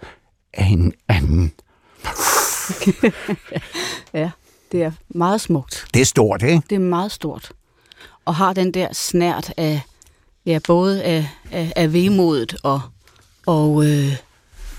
[0.54, 1.52] af en anden.
[4.14, 4.32] ja,
[4.72, 5.86] det er meget smukt.
[5.94, 6.62] Det er stort, ikke?
[6.70, 7.52] Det er meget stort.
[8.26, 9.82] Og har den der snært af,
[10.46, 12.82] ja, både af, af, af vemodet og,
[13.46, 14.16] og, øh,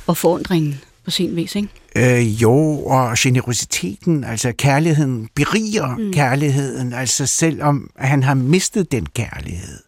[0.06, 1.68] og forundringen på sin vis, ikke?
[1.96, 6.12] Øh, jo, og generositeten, altså kærligheden, beriger mm.
[6.12, 9.78] kærligheden, altså selvom han har mistet den kærlighed,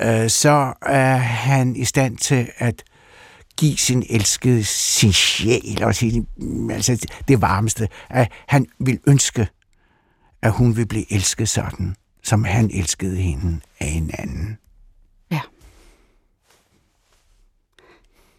[0.00, 2.82] øh, så er han i stand til at
[3.56, 6.26] give sin elskede sin sjæl og sin,
[6.70, 9.48] altså det varmeste, at han vil ønske,
[10.42, 14.58] at hun vil blive elsket sådan, som han elskede hende af en anden.
[15.30, 15.40] Ja.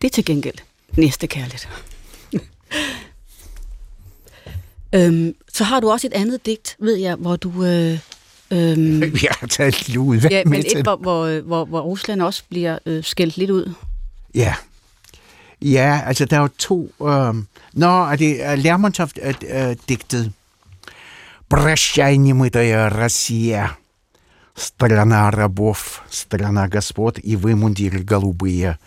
[0.02, 0.58] Det er til gengæld
[0.97, 1.69] næste kærlighed.
[4.95, 7.99] øhm, så har du også et andet digt, ved jeg, hvor du, øh,
[8.51, 10.79] Øhm, Jeg har taget lidt ud ja, med men til.
[10.79, 13.73] et, hvor, hvor, hvor, hvor Rusland også bliver øh, skældt lidt ud.
[14.35, 14.55] Ja.
[15.63, 16.93] Ja, altså der er jo to...
[17.03, 17.35] Øh...
[17.73, 20.33] Nå, er det er Lermontov-digtet.
[21.49, 23.77] Прощай, немытая Россия,
[24.57, 28.79] страна рабов, страна господ, и вы, мундиры голубые,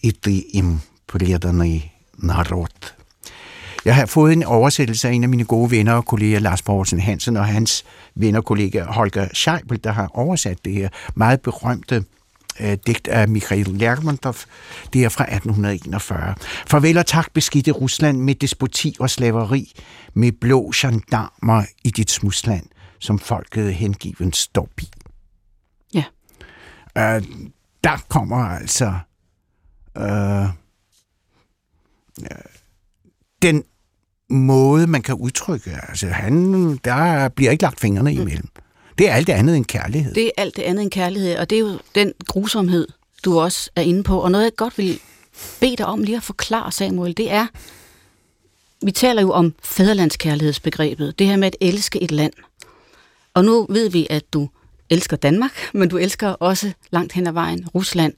[0.00, 2.94] и ты им преданный народ.
[3.84, 7.00] Jeg har fået en oversættelse af en af mine gode venner og kolleger, Lars Borgsen
[7.00, 7.84] Hansen, og hans
[8.14, 12.04] venner og kollega Holger Scheibel, der har oversat det her meget berømte
[12.60, 14.34] øh, digt af Mikhail Lermontov.
[14.92, 16.34] Det er fra 1841.
[16.66, 19.72] Farvel og tak beskidte Rusland med despoti og slaveri,
[20.14, 22.66] med blå gendarmer i dit smusland,
[22.98, 24.90] som folket hengiven står i.
[25.94, 26.04] Ja.
[26.98, 27.22] Øh,
[27.84, 28.92] der kommer altså
[29.96, 30.48] øh, øh,
[33.41, 33.63] den
[34.29, 35.79] måde, man kan udtrykke.
[35.89, 38.47] Altså, han, der bliver ikke lagt fingrene imellem.
[38.97, 40.13] Det er alt det andet end kærlighed.
[40.13, 42.87] Det er alt det andet end kærlighed, og det er jo den grusomhed,
[43.25, 44.19] du også er inde på.
[44.19, 44.99] Og noget, jeg godt vil
[45.59, 47.47] bede dig om lige at forklare, Samuel, det er,
[48.85, 52.33] vi taler jo om fæderlandskærlighedsbegrebet, det her med at elske et land.
[53.33, 54.49] Og nu ved vi, at du
[54.89, 58.13] elsker Danmark, men du elsker også langt hen ad vejen Rusland.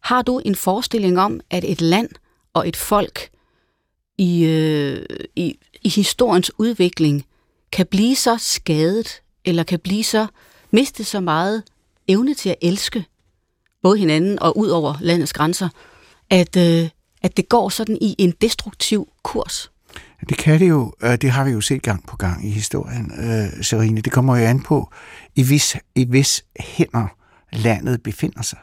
[0.00, 2.08] Har du en forestilling om, at et land
[2.54, 3.28] og et folk
[4.22, 5.06] i, øh,
[5.36, 7.24] i, i historiens udvikling
[7.72, 10.26] kan blive så skadet, eller kan blive så
[10.70, 11.62] miste så meget
[12.08, 13.04] evne til at elske
[13.82, 15.68] både hinanden og ud over landets grænser,
[16.30, 16.88] at, øh,
[17.22, 19.70] at det går sådan i en destruktiv kurs?
[20.28, 20.92] Det kan det jo.
[21.02, 24.00] Øh, det har vi jo set gang på gang i historien, øh, Serine.
[24.00, 24.92] Det kommer jo an på,
[25.34, 27.06] i hvis, i hvis hænder
[27.52, 28.58] landet befinder sig.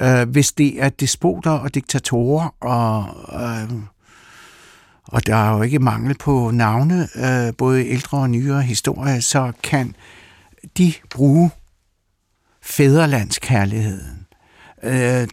[0.00, 3.06] Øh, Hvis det er despoter og diktatorer, og,
[3.42, 3.95] øh,
[5.08, 9.52] og der er jo ikke mangel på navne, øh, både ældre og nyere historie, så
[9.62, 9.94] kan
[10.78, 11.50] de bruge
[12.62, 14.26] fæderlandskærligheden,
[14.82, 15.28] øh,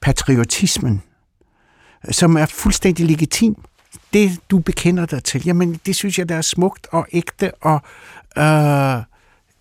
[0.00, 1.02] patriotismen,
[2.10, 3.56] som er fuldstændig legitim.
[4.12, 7.80] Det, du bekender dig til, jamen, det synes jeg, der er smukt og ægte, og
[8.38, 9.02] øh,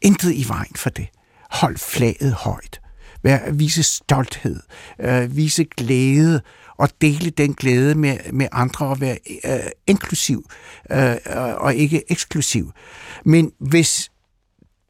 [0.01, 1.07] intet i vejen for det.
[1.51, 2.81] Hold flaget højt.
[3.23, 4.59] Vær, vise stolthed,
[4.99, 6.41] øh, vise glæde,
[6.77, 10.49] og dele den glæde med, med andre, og være øh, inklusiv,
[10.91, 11.15] øh,
[11.57, 12.71] og ikke eksklusiv.
[13.25, 14.11] Men hvis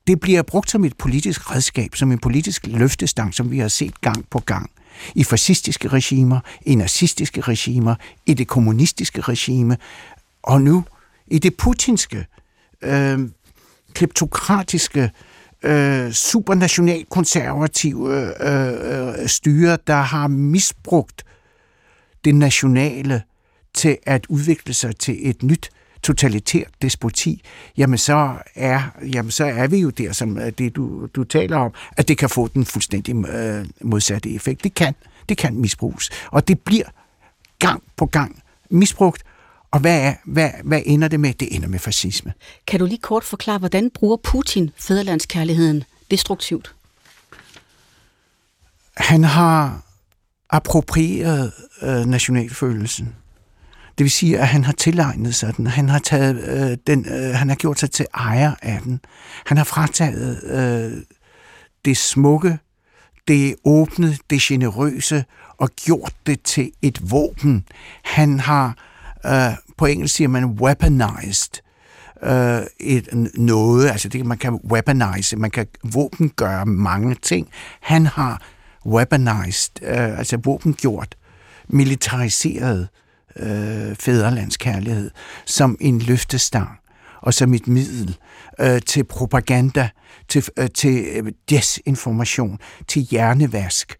[0.07, 4.01] det bliver brugt som et politisk redskab, som en politisk løftestang, som vi har set
[4.01, 4.71] gang på gang,
[5.15, 9.77] i fascistiske regimer, i nazistiske regimer, i det kommunistiske regime,
[10.43, 10.83] og nu
[11.27, 12.25] i det putinske,
[12.81, 13.19] øh,
[13.93, 15.11] kleptokratiske,
[15.63, 21.23] øh, supernationalkonservative øh, øh, øh styre, der har misbrugt
[22.25, 23.21] det nationale
[23.73, 25.69] til at udvikle sig til et nyt
[26.03, 27.41] totalitært despoti,
[27.77, 28.81] jamen så er,
[29.13, 32.29] jamen så er vi jo der, som det du, du taler om, at det kan
[32.29, 34.63] få den fuldstændig øh, modsatte effekt.
[34.63, 34.95] Det kan,
[35.29, 36.85] det kan misbruges, og det bliver
[37.59, 39.23] gang på gang misbrugt,
[39.71, 41.33] og hvad, er, hvad, hvad ender det med?
[41.33, 42.33] Det ender med fascisme.
[42.67, 46.75] Kan du lige kort forklare, hvordan bruger Putin fæderlandskærligheden destruktivt?
[48.97, 49.86] Han har
[50.49, 53.15] approprieret øh, nationalfølelsen.
[53.97, 55.67] Det vil sige, at han har tilegnet sig den.
[55.67, 58.99] Han har, taget, øh, den, øh, han har gjort sig til ejer af den.
[59.45, 61.03] Han har frataget øh,
[61.85, 62.57] det smukke,
[63.27, 65.25] det åbne, det generøse
[65.57, 67.65] og gjort det til et våben.
[68.03, 68.75] Han har,
[69.25, 71.61] øh, på engelsk siger man weaponized,
[72.23, 77.49] øh, et, noget, altså det man kan weaponize, man kan våbengøre mange ting.
[77.81, 78.41] Han har
[78.87, 81.15] weaponized, øh, altså våbengjort,
[81.67, 82.87] militariseret
[83.35, 85.11] øh, fæderlandskærlighed
[85.45, 86.69] som en løftestang
[87.21, 88.17] og som et middel
[88.59, 89.89] øh, til propaganda,
[90.27, 93.97] til, øh, til øh, desinformation, til hjernevask.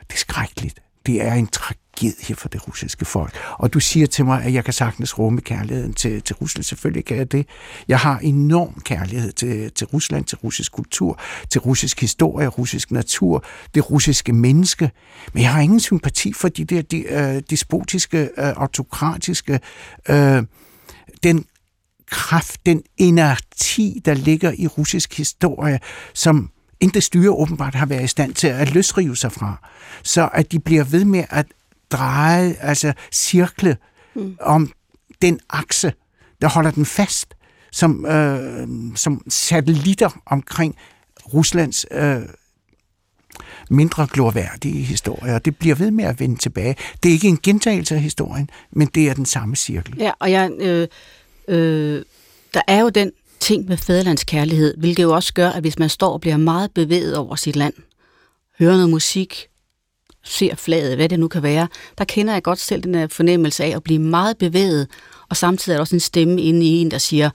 [0.00, 0.80] Det er skrækkeligt.
[1.08, 3.34] Det er en tragedie for det russiske folk.
[3.58, 6.64] Og du siger til mig, at jeg kan sagtens rumme kærligheden til, til Rusland.
[6.64, 7.46] Selvfølgelig kan jeg det.
[7.88, 13.44] Jeg har enorm kærlighed til, til Rusland, til russisk kultur, til russisk historie, russisk natur,
[13.74, 14.90] det russiske menneske.
[15.32, 19.60] Men jeg har ingen sympati for de der de, øh, despotiske, øh, autokratiske,
[20.08, 20.42] øh,
[21.22, 21.44] den
[22.06, 25.80] kraft, den energi, der ligger i russisk historie,
[26.14, 26.50] som
[26.80, 29.68] intet styre åbenbart har været i stand til at løsrive sig fra.
[30.02, 31.46] Så at de bliver ved med at
[31.90, 33.76] dreje, altså cirkle
[34.14, 34.36] mm.
[34.40, 34.72] om
[35.22, 35.92] den akse,
[36.40, 37.34] der holder den fast,
[37.72, 40.76] som, øh, som satellitter omkring
[41.34, 42.22] Ruslands øh,
[43.70, 46.76] mindre glorværdige historie, og det bliver ved med at vende tilbage.
[47.02, 49.94] Det er ikke en gentagelse af historien, men det er den samme cirkel.
[49.98, 50.88] Ja, og jeg, øh,
[51.48, 52.02] øh,
[52.54, 53.10] der er jo den
[53.48, 57.16] ting med fædrelandskærlighed, hvilket jo også gør, at hvis man står og bliver meget bevæget
[57.16, 57.74] over sit land,
[58.58, 59.48] hører noget musik,
[60.24, 61.68] ser flaget, hvad det nu kan være,
[61.98, 64.88] der kender jeg godt selv den her fornemmelse af at blive meget bevæget,
[65.28, 67.30] og samtidig er der også en stemme inde i en, der siger,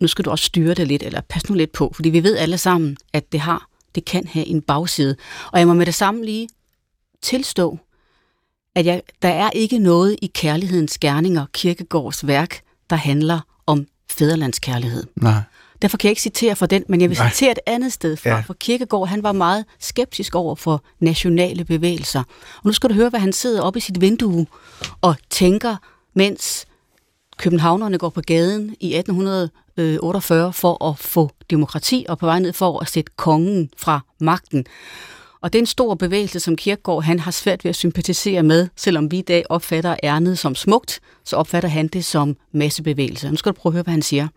[0.00, 2.36] nu skal du også styre det lidt, eller pas nu lidt på, fordi vi ved
[2.36, 5.16] alle sammen, at det har, det kan have en bagside.
[5.52, 6.48] Og jeg må med det samme lige
[7.22, 7.78] tilstå,
[8.74, 12.60] at jeg, der er ikke noget i kærlighedens gerninger, kirkegårds værk,
[12.90, 15.04] der handler om fæderlandskærlighed.
[15.16, 15.40] Nej.
[15.82, 17.30] Derfor kan jeg ikke citere for den, men jeg vil Nej.
[17.30, 18.30] citere et andet sted fra.
[18.30, 18.40] Ja.
[18.46, 22.22] For Kirkegaard, han var meget skeptisk over for nationale bevægelser.
[22.56, 24.46] Og nu skal du høre, hvad han sidder oppe i sit vindue
[25.00, 25.76] og tænker,
[26.14, 26.66] mens
[27.38, 32.80] københavnerne går på gaden i 1848 for at få demokrati og på vej ned for
[32.80, 34.66] at sætte kongen fra magten.
[35.42, 38.68] Og det er en stor bevægelse, som Kirkegaard han har svært ved at sympatisere med,
[38.76, 43.30] selvom vi i dag opfatter ærnet som smukt, så opfatter han det som massebevægelse.
[43.30, 44.28] Nu skal du prøve at høre, hvad han siger.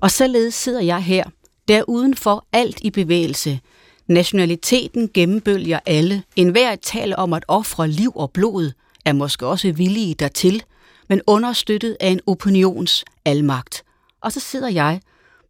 [0.00, 1.24] Og således sidder jeg her,
[1.68, 3.60] der uden for alt i bevægelse.
[4.06, 6.22] Nationaliteten gennembølger alle.
[6.36, 8.72] En hver tale om at ofre liv og blod
[9.04, 10.62] er måske også villige dertil,
[11.08, 13.82] men understøttet af en opinions almagt.
[14.20, 15.00] Og så sidder jeg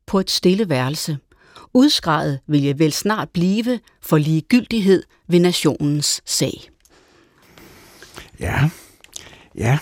[0.07, 1.19] på et stille værelse.
[1.75, 6.71] Udskrejet vil jeg vel snart blive for ligegyldighed ved nationens sag.
[8.41, 8.71] Ja.
[9.55, 9.79] Ja.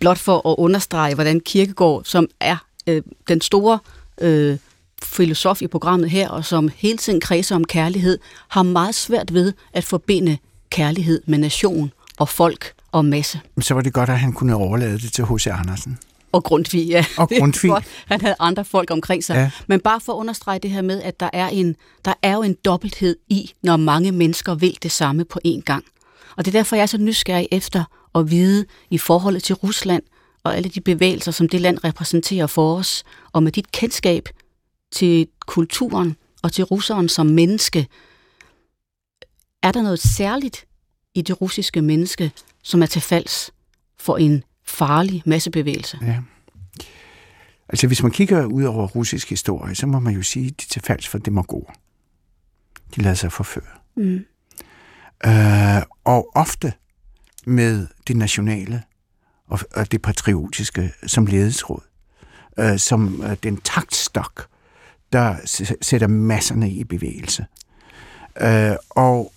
[0.00, 3.78] blot for at understrege, hvordan Kirkegaard, som er øh, den store
[4.20, 4.58] øh,
[5.02, 8.18] filosof i programmet her, og som hele tiden kredser om kærlighed,
[8.48, 10.38] har meget svært ved at forbinde
[10.70, 13.40] kærlighed med nation og folk og masse.
[13.60, 15.46] Så var det godt, at han kunne overlade det til H.C.
[15.46, 15.98] Andersen.
[16.32, 17.04] Og Grundtvig, ja.
[17.18, 17.70] Og Grundtvig.
[17.70, 17.84] godt.
[18.06, 19.34] Han havde andre folk omkring sig.
[19.34, 19.50] Ja.
[19.66, 22.42] Men bare for at understrege det her med, at der er, en, der er jo
[22.42, 25.84] en dobbelthed i, når mange mennesker vil det samme på én gang.
[26.36, 30.02] Og det er derfor, jeg er så nysgerrig efter at vide i forholdet til Rusland
[30.44, 34.28] og alle de bevægelser, som det land repræsenterer for os, og med dit kendskab
[34.92, 37.86] til kulturen og til russeren som menneske,
[39.62, 40.64] er der noget særligt
[41.14, 43.50] i det russiske menneske, som er til falds
[43.98, 45.98] for en farlig massebevægelse?
[46.02, 46.18] Ja.
[47.68, 50.66] Altså, hvis man kigger ud over russisk historie, så må man jo sige, at de
[50.66, 51.72] til falds for demagoger.
[52.96, 53.64] De lader sig forføre.
[53.96, 54.24] Mm.
[55.26, 56.72] Øh, og ofte
[57.46, 58.82] med det nationale
[59.48, 61.82] og, og det patriotiske som ledesråd.
[62.58, 64.46] Øh, som øh, den taktstok,
[65.12, 65.36] der
[65.80, 67.46] sætter masserne i bevægelse.
[68.40, 69.32] Øh, og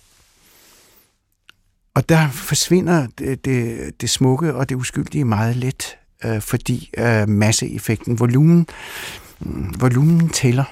[1.96, 7.28] og der forsvinder det, det, det smukke og det uskyldige meget let, øh, fordi øh,
[7.28, 8.66] masseeffekten, volumen,
[9.46, 10.64] øh, volumen tæller.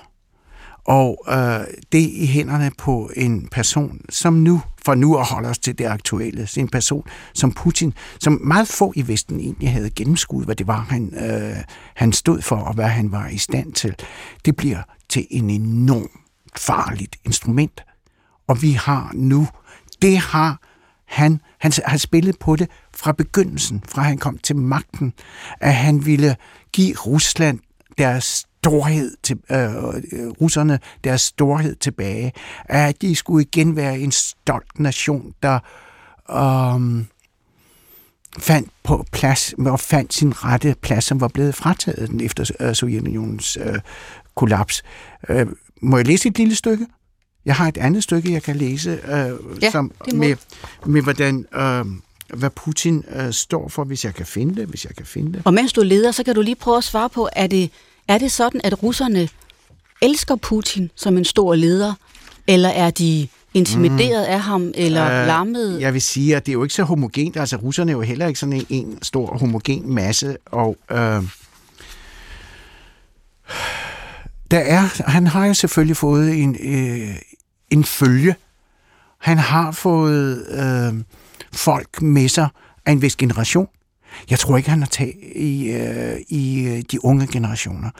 [0.84, 1.60] Og øh,
[1.92, 5.84] det i hænderne på en person, som nu, for nu at holde os til det
[5.84, 10.66] aktuelle, en person som Putin, som meget få i Vesten egentlig havde gennemskuet, hvad det
[10.66, 11.56] var, han, øh,
[11.94, 13.94] han stod for, og hvad han var i stand til,
[14.44, 16.10] det bliver til en enormt
[16.56, 17.80] farligt instrument.
[18.48, 19.48] Og vi har nu,
[20.02, 20.73] det har
[21.06, 25.12] han, han har spillet på det fra begyndelsen, fra han kom til magten,
[25.60, 26.36] at han ville
[26.72, 27.58] give Rusland
[27.98, 29.74] deres storhed til, øh,
[30.12, 32.32] øh russerne deres storhed tilbage,
[32.64, 35.58] at de skulle igen være en stolt nation, der
[36.30, 37.04] øh,
[38.38, 42.74] fandt på plads og fandt sin rette plads, som var blevet frataget den efter øh,
[42.74, 43.78] Sovjetunionens øh,
[44.34, 44.82] kollaps.
[45.28, 45.46] Øh,
[45.82, 46.86] må jeg læse et lille stykke?
[47.46, 50.36] Jeg har et andet stykke, jeg kan læse, øh, Ja, som, med,
[50.86, 51.84] med hvordan, øh,
[52.38, 55.42] hvad Putin øh, står for, hvis jeg kan finde det, hvis jeg kan finde det.
[55.44, 57.70] Og mens du leder, så kan du lige prøve at svare på, er det,
[58.08, 59.28] er det sådan, at russerne
[60.02, 61.94] elsker Putin som en stor leder,
[62.46, 64.32] eller er de intimideret mm.
[64.32, 65.80] af ham, eller øh, lammet?
[65.80, 67.36] Jeg vil sige, at det er jo ikke så homogent.
[67.36, 71.22] Altså, russerne er jo heller ikke sådan en, en stor homogen masse, og øh,
[74.50, 77.16] der er, han har jo selvfølgelig fået en, øh,
[77.70, 78.34] en følge.
[79.18, 81.04] Han har fået øh,
[81.52, 82.48] folk med sig
[82.86, 83.68] af en vis generation.
[84.30, 87.90] Jeg tror ikke, han har taget i, øh, i øh, de unge generationer.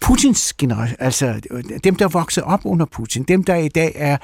[0.00, 1.40] Putins generation, altså
[1.84, 4.16] dem, der voksede op under Putin, dem, der i dag er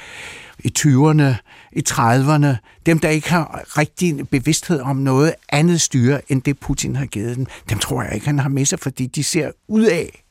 [0.59, 1.35] i 20'erne,
[1.72, 2.57] i 30'erne,
[2.87, 7.37] dem, der ikke har rigtig bevidsthed om noget andet styre, end det Putin har givet
[7.37, 10.24] dem, dem tror jeg ikke, han har med sig, fordi de ser ud af,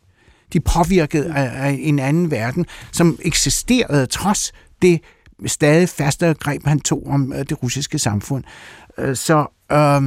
[0.53, 5.01] de påvirket af, af en anden verden, som eksisterede trods det
[5.45, 8.43] stadig fastere greb, han tog om øh, det russiske samfund.
[8.97, 10.01] Øh, Så, øh,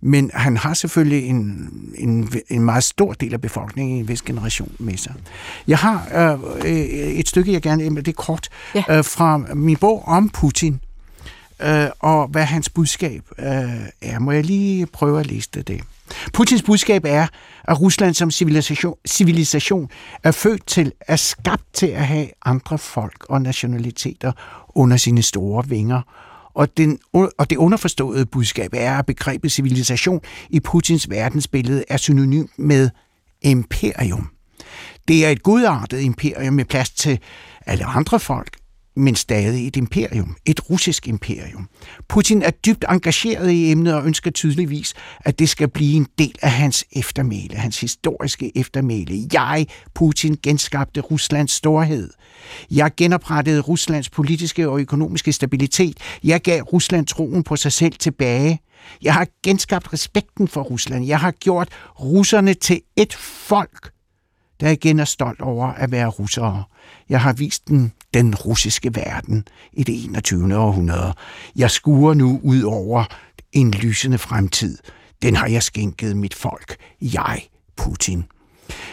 [0.00, 4.22] men han har selvfølgelig en, en, en meget stor del af befolkningen i en vis
[4.22, 5.14] generation med sig.
[5.68, 6.08] Jeg har
[6.64, 8.84] øh, et stykke, jeg gerne det er kort, Ja.
[8.98, 10.80] øh, fra min bog om Putin,
[11.62, 13.46] øh, og hvad hans budskab øh,
[14.02, 14.18] er.
[14.18, 15.80] Må jeg lige prøve at liste det?
[16.32, 17.26] Putins budskab er,
[17.64, 19.88] at Rusland som civilisation, civilisation
[20.24, 24.32] er født til, er skabt til at have andre folk og nationaliteter
[24.68, 26.02] under sine store vinger.
[26.54, 32.46] Og, den, og det underforståede budskab er, at begrebet civilisation i Putins verdensbillede er synonym
[32.56, 32.90] med
[33.42, 34.30] imperium.
[35.08, 37.18] Det er et godartet imperium med plads til
[37.66, 38.57] alle andre folk,
[38.98, 41.68] men stadig et imperium, et russisk imperium.
[42.08, 46.34] Putin er dybt engageret i emnet og ønsker tydeligvis, at det skal blive en del
[46.42, 49.28] af hans eftermæle, hans historiske eftermæle.
[49.32, 52.10] Jeg, Putin, genskabte Ruslands storhed.
[52.70, 55.98] Jeg genoprettede Ruslands politiske og økonomiske stabilitet.
[56.24, 58.60] Jeg gav Rusland troen på sig selv tilbage.
[59.02, 61.06] Jeg har genskabt respekten for Rusland.
[61.06, 61.68] Jeg har gjort
[62.00, 63.92] russerne til et folk,
[64.60, 66.64] der igen er stolt over at være russere.
[67.08, 70.56] Jeg har vist den den russiske verden i det 21.
[70.56, 71.14] århundrede.
[71.56, 73.04] Jeg skuer nu ud over
[73.52, 74.78] en lysende fremtid.
[75.22, 76.76] Den har jeg skænket mit folk.
[77.00, 77.42] Jeg,
[77.76, 78.24] Putin.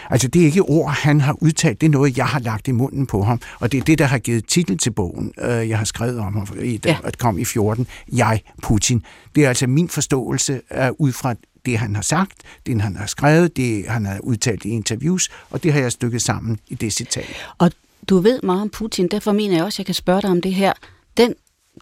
[0.10, 1.82] Altså, det er ikke ord, han har udtalt.
[1.82, 3.42] Det er noget, jeg har lagt i munden på ham.
[3.60, 6.34] Og det er det, der har givet titel til bogen, øh, jeg har skrevet om
[6.34, 6.48] ham,
[6.86, 6.98] ja.
[7.04, 7.88] at kom i 14.
[8.14, 9.04] Jeg, Putin.
[9.36, 11.36] Det er altså min forståelse uh, ud fra
[11.66, 15.64] det, han har sagt, det, han har skrevet, det, han har udtalt i interviews, og
[15.64, 17.36] det har jeg stykket sammen i det citat.
[17.58, 17.72] Og
[18.10, 20.42] du ved meget om Putin, derfor mener jeg også, at jeg kan spørge dig om
[20.42, 20.74] det her.
[21.18, 21.36] Den,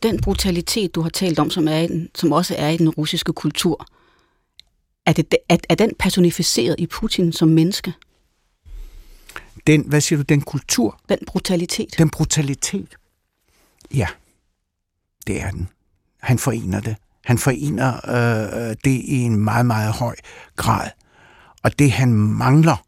[0.04, 2.90] den brutalitet, du har talt om, som, er i den, som også er i den
[2.90, 3.88] russiske kultur,
[5.06, 7.94] er, det, er, er den personificeret i Putin som menneske?
[9.68, 11.02] Den, hvad siger du, den kultur?
[11.10, 11.96] Den brutalitet.
[11.98, 12.96] Den brutalitet.
[13.94, 14.08] Ja,
[15.28, 15.70] det er den.
[16.20, 16.96] Han forener det.
[17.26, 20.16] Han forener øh, øh, det i en meget, meget høj
[20.56, 20.90] grad.
[21.64, 22.86] Og det han mangler,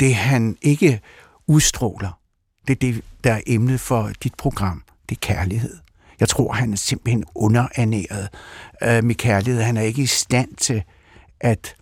[0.00, 1.00] det han ikke
[1.46, 2.18] udstråler,
[2.68, 4.82] det er det, der er emnet for dit program.
[5.08, 5.76] Det er kærlighed.
[6.20, 8.28] Jeg tror, han er simpelthen underernæret
[8.82, 9.62] øh, med kærlighed.
[9.62, 10.82] Han er ikke i stand til
[11.40, 11.76] at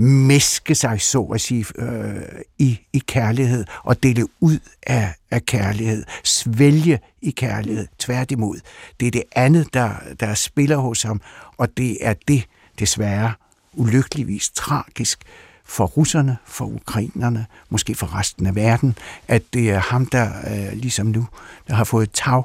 [0.00, 2.22] mæske sig, så at sige, øh,
[2.58, 8.60] i, i kærlighed og dele ud af, af kærlighed, svælge i kærlighed, tværtimod.
[9.00, 9.90] Det er det andet, der,
[10.20, 11.20] der spiller hos ham,
[11.56, 12.44] og det er det,
[12.78, 13.32] desværre,
[13.74, 15.24] ulykkeligvis tragisk,
[15.64, 18.96] for russerne, for ukrainerne, måske for resten af verden,
[19.28, 21.26] at det er ham, der øh, ligesom nu,
[21.68, 22.42] der har fået tag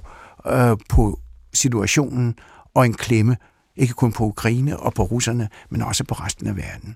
[0.47, 1.19] øh, på
[1.53, 2.35] situationen
[2.73, 3.37] og en klemme,
[3.75, 6.95] ikke kun på Ukraine og på russerne, men også på resten af verden.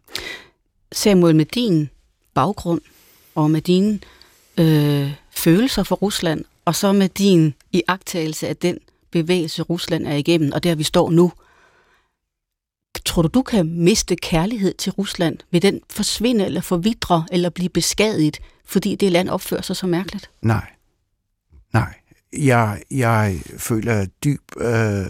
[0.91, 1.89] Samuel, med din
[2.33, 2.81] baggrund
[3.35, 3.99] og med dine
[4.57, 8.77] øh, følelser for Rusland, og så med din iagtagelse af den
[9.11, 11.31] bevægelse, Rusland er igennem, og der vi står nu,
[13.05, 15.37] Tror du, du kan miste kærlighed til Rusland?
[15.51, 20.29] Vil den forsvinde eller forvidre eller blive beskadiget, fordi det land opfører sig så mærkeligt?
[20.41, 20.67] Nej.
[21.73, 21.93] Nej.
[22.37, 24.41] Jeg, jeg føler dyb...
[24.57, 25.05] Øh,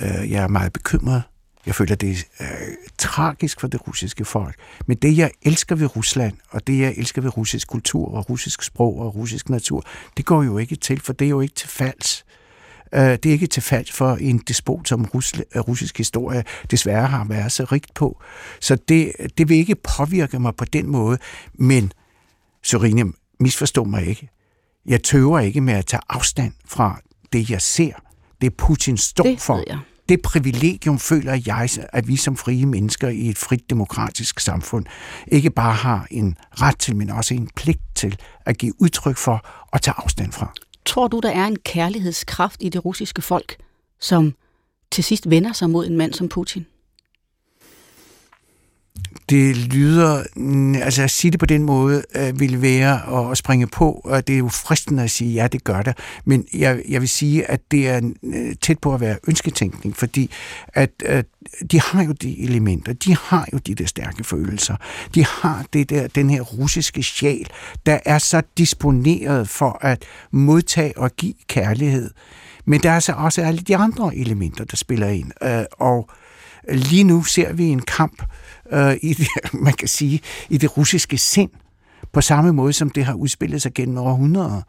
[0.00, 1.22] øh, jeg er meget bekymret.
[1.66, 4.54] Jeg føler, det er øh, tragisk for det russiske folk.
[4.86, 8.62] Men det, jeg elsker ved Rusland, og det, jeg elsker ved russisk kultur og russisk
[8.62, 9.84] sprog og russisk natur,
[10.16, 12.24] det går jo ikke til, for det er jo ikke til falds.
[12.94, 17.24] Øh, det er ikke til fald for en despot, som øh, russisk historie desværre har
[17.24, 18.22] været så rigt på.
[18.60, 21.18] Så det, det vil ikke påvirke mig på den måde.
[21.54, 21.92] Men,
[22.62, 24.28] Sorine, misforstå mig ikke.
[24.86, 27.00] Jeg tøver ikke med at tage afstand fra
[27.32, 27.92] det, jeg ser.
[28.40, 29.64] Det Putin står det for.
[29.66, 29.78] Jeg.
[30.08, 34.86] Det privilegium føler jeg, at vi som frie mennesker i et frit demokratisk samfund
[35.26, 39.66] ikke bare har en ret til, men også en pligt til at give udtryk for
[39.72, 40.52] og tage afstand fra.
[40.86, 43.56] Tror du, der er en kærlighedskraft i det russiske folk,
[44.00, 44.34] som
[44.90, 46.66] til sidst vender sig mod en mand som Putin?
[49.28, 53.66] Det lyder, mm, altså at sige det på den måde, øh, vil være at springe
[53.66, 57.00] på, og det er jo fristende at sige, ja, det gør det, men jeg, jeg
[57.00, 60.30] vil sige, at det er øh, tæt på at være ønsketænkning, fordi
[60.68, 61.26] at, at
[61.70, 64.76] de har jo de elementer, de har jo de der stærke følelser,
[65.14, 67.48] de har det der, den her russiske sjæl,
[67.86, 72.10] der er så disponeret for at modtage og give kærlighed,
[72.64, 76.10] men der er så også alle de andre elementer, der spiller ind, øh, og
[76.68, 78.28] lige nu ser vi en kamp, øh,
[78.72, 81.50] øh, i det, man kan sige, i det russiske sind,
[82.12, 84.62] på samme måde som det har udspillet sig gennem århundreder.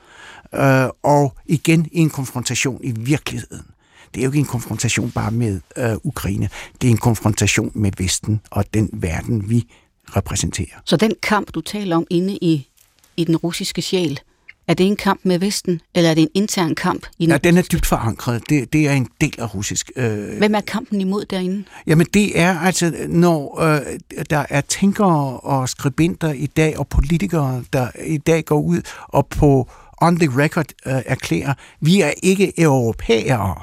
[0.53, 3.65] Øh, og igen i en konfrontation i virkeligheden.
[4.13, 6.49] Det er jo ikke en konfrontation bare med øh, Ukraine,
[6.81, 9.67] det er en konfrontation med Vesten og den verden, vi
[10.15, 10.81] repræsenterer.
[10.85, 12.69] Så den kamp, du taler om inde i,
[13.17, 14.19] i den russiske sjæl,
[14.67, 17.05] er det en kamp med Vesten, eller er det en intern kamp?
[17.19, 18.49] I den ja, den er dybt forankret.
[18.49, 19.91] Det, det er en del af russisk.
[19.95, 20.37] Øh...
[20.37, 21.63] Hvem er kampen imod derinde?
[21.87, 23.81] Jamen det er altså, når øh,
[24.29, 29.27] der er tænkere og skribenter i dag, og politikere, der i dag går ud og
[29.27, 29.69] på
[30.01, 33.55] on the record øh, erklærer, vi er ikke europæere.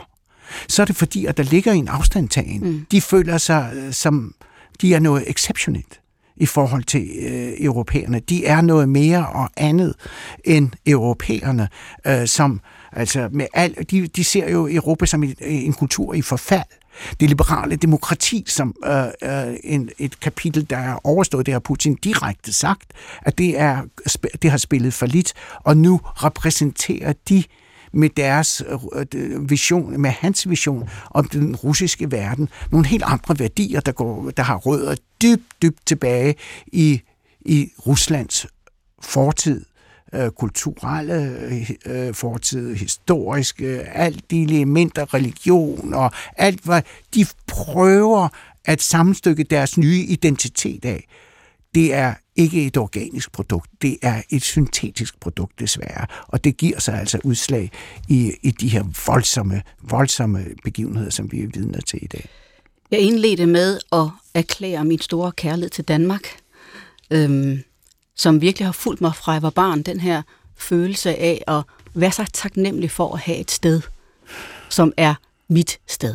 [0.68, 2.61] så er det fordi, at der ligger en afstandtagen.
[2.61, 2.86] Mm.
[2.90, 4.34] De føler sig øh, som,
[4.80, 6.01] de er noget exceptionelt
[6.37, 8.20] i forhold til øh, europæerne.
[8.20, 9.95] De er noget mere og andet
[10.45, 11.68] end europæerne,
[12.07, 12.61] øh, som
[12.93, 16.62] altså med al, de, de ser jo Europa som en, en kultur i forfald.
[17.20, 21.95] Det liberale demokrati som øh, øh, en, et kapitel, der er overstået, det har Putin
[21.95, 23.83] direkte sagt, at det, er,
[24.43, 25.33] det har spillet for lidt,
[25.64, 27.45] og nu repræsenterer de
[27.93, 28.62] med deres
[29.14, 34.30] øh, vision, med hans vision om den russiske verden, nogle helt andre værdier, der, går,
[34.30, 36.34] der har rødder dybt, dybt tilbage
[36.66, 37.01] i,
[37.40, 38.47] i Ruslands
[39.03, 39.64] fortid
[40.14, 41.36] øh, kulturelle
[41.86, 46.82] øh, fortid, historiske, alt de elementer, religion og alt, hvad
[47.14, 48.28] de prøver
[48.64, 51.07] at sammenstykke deres nye identitet af.
[51.75, 56.81] Det er ikke et organisk produkt, det er et syntetisk produkt desværre, og det giver
[56.81, 57.70] sig altså udslag
[58.09, 62.29] i, i de her voldsomme, voldsomme begivenheder, som vi er vidner til i dag.
[62.91, 66.37] Jeg indledte med at erklære min store kærlighed til Danmark.
[67.11, 67.62] Øhm,
[68.14, 70.23] som virkelig har fulgt mig fra jeg var barn, den her
[70.57, 71.62] følelse af at
[71.95, 73.81] være så taknemmelig for at have et sted,
[74.68, 75.14] som er
[75.49, 76.14] mit sted.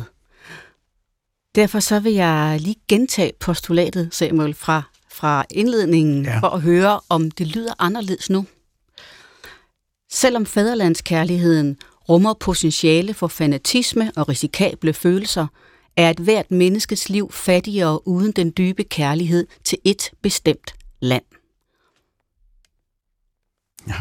[1.54, 4.82] Derfor så vil jeg lige gentage postulatet, Samuel, fra,
[5.18, 6.38] fra indledningen, ja.
[6.38, 8.46] for at høre, om det lyder anderledes nu.
[10.10, 11.76] Selvom fæderlandskærligheden
[12.08, 15.46] rummer potentiale for fanatisme og risikable følelser,
[15.96, 21.24] er et hvert menneskes liv fattigere uden den dybe kærlighed til et bestemt land.
[23.88, 23.94] Ja,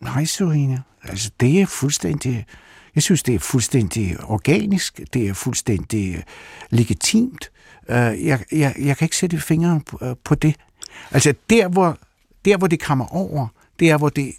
[0.00, 0.82] nej, Sorine.
[1.02, 2.46] Altså, det er fuldstændig...
[2.94, 5.00] Jeg synes, det er fuldstændig organisk.
[5.12, 6.22] Det er fuldstændig øh,
[6.70, 7.50] legitimt.
[7.88, 9.98] Øh, jeg, jeg, jeg kan ikke sætte fingeren på,
[10.32, 10.56] øh, det.
[11.10, 11.98] Altså, der hvor,
[12.44, 14.34] der, hvor det kommer over, det er, hvor det,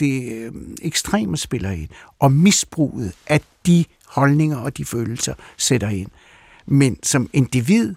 [0.00, 1.88] det ekstreme spiller ind,
[2.18, 6.10] og misbruget af de holdninger og de følelser sætter ind.
[6.66, 7.94] Men som individ,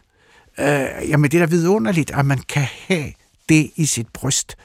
[0.59, 3.11] øh, jamen det er da vidunderligt, at man kan have
[3.49, 4.57] det i sit bryst,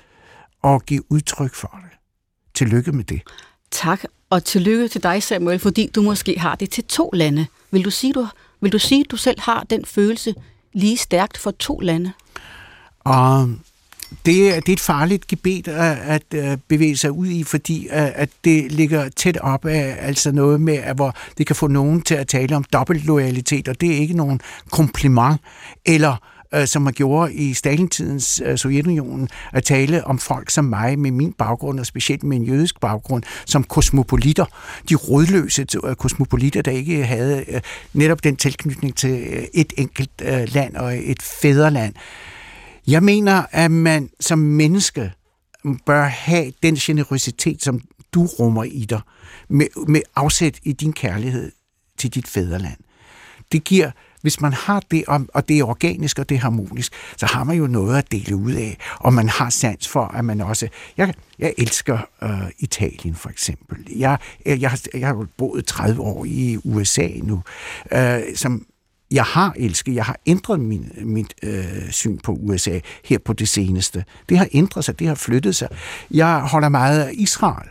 [0.63, 1.99] og give udtryk for det.
[2.55, 3.23] Tillykke med det.
[3.71, 7.47] Tak, og tillykke til dig, Samuel, fordi du måske har det til to lande.
[7.71, 8.27] Vil du sige, du,
[8.61, 10.35] vil du sige, du selv har den følelse
[10.73, 12.13] lige stærkt for to lande?
[13.01, 13.51] Og
[14.11, 18.13] det, det er et farligt gebet at, at øh, bevæge sig ud i, fordi at,
[18.15, 22.03] at det ligger tæt op af altså noget med, at hvor det kan få nogen
[22.03, 24.41] til at tale om dobbeltloyalitet, og det er ikke nogen
[24.71, 25.41] kompliment
[25.87, 26.17] eller
[26.55, 31.11] øh, som man gjorde i Stalintidens øh, Sovjetunionen, at tale om folk som mig med
[31.11, 34.45] min baggrund, og specielt med en jødisk baggrund, som kosmopolitter.
[34.89, 37.61] De rådløse øh, kosmopolitter, der ikke havde øh,
[37.93, 41.95] netop den tilknytning til øh, et enkelt øh, land og et fædreland.
[42.87, 45.13] Jeg mener, at man som menneske
[45.87, 47.81] bør have den generøsitet, som
[48.15, 49.01] du rummer i dig,
[49.49, 51.53] med, med afsæt i din kærlighed
[51.99, 52.77] til dit fædreland.
[53.53, 53.91] Det giver
[54.23, 57.57] hvis man har det, og det er organisk og det er harmonisk, så har man
[57.57, 60.69] jo noget at dele ud af, og man har sans for, at man også...
[60.97, 63.79] Jeg, jeg elsker øh, Italien for eksempel.
[63.97, 67.43] Jeg, jeg, jeg, jeg har boet 30 år i USA nu,
[67.93, 68.67] øh, som
[69.11, 73.49] jeg har elsket, jeg har ændret min, mit øh, syn på USA her på det
[73.49, 74.05] seneste.
[74.29, 75.69] Det har ændret sig, det har flyttet sig.
[76.11, 77.69] Jeg holder meget af Israel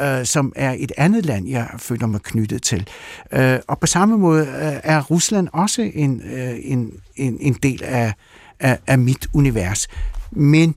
[0.00, 2.88] øh, som er et andet land, jeg føler mig knyttet til.
[3.32, 7.84] Øh, og på samme måde øh, er Rusland også en, øh, en, en, en del
[7.84, 8.14] af,
[8.60, 9.88] af, af mit univers.
[10.30, 10.74] Men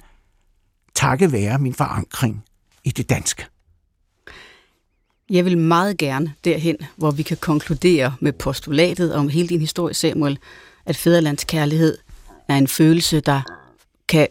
[0.95, 2.43] takket være min forankring
[2.83, 3.45] i det danske.
[5.29, 9.93] Jeg vil meget gerne derhen, hvor vi kan konkludere med postulatet om hele din historie,
[9.93, 10.39] Samuel,
[10.85, 11.97] at fædrelandskærlighed
[12.47, 13.41] er en følelse, der
[14.07, 14.27] kan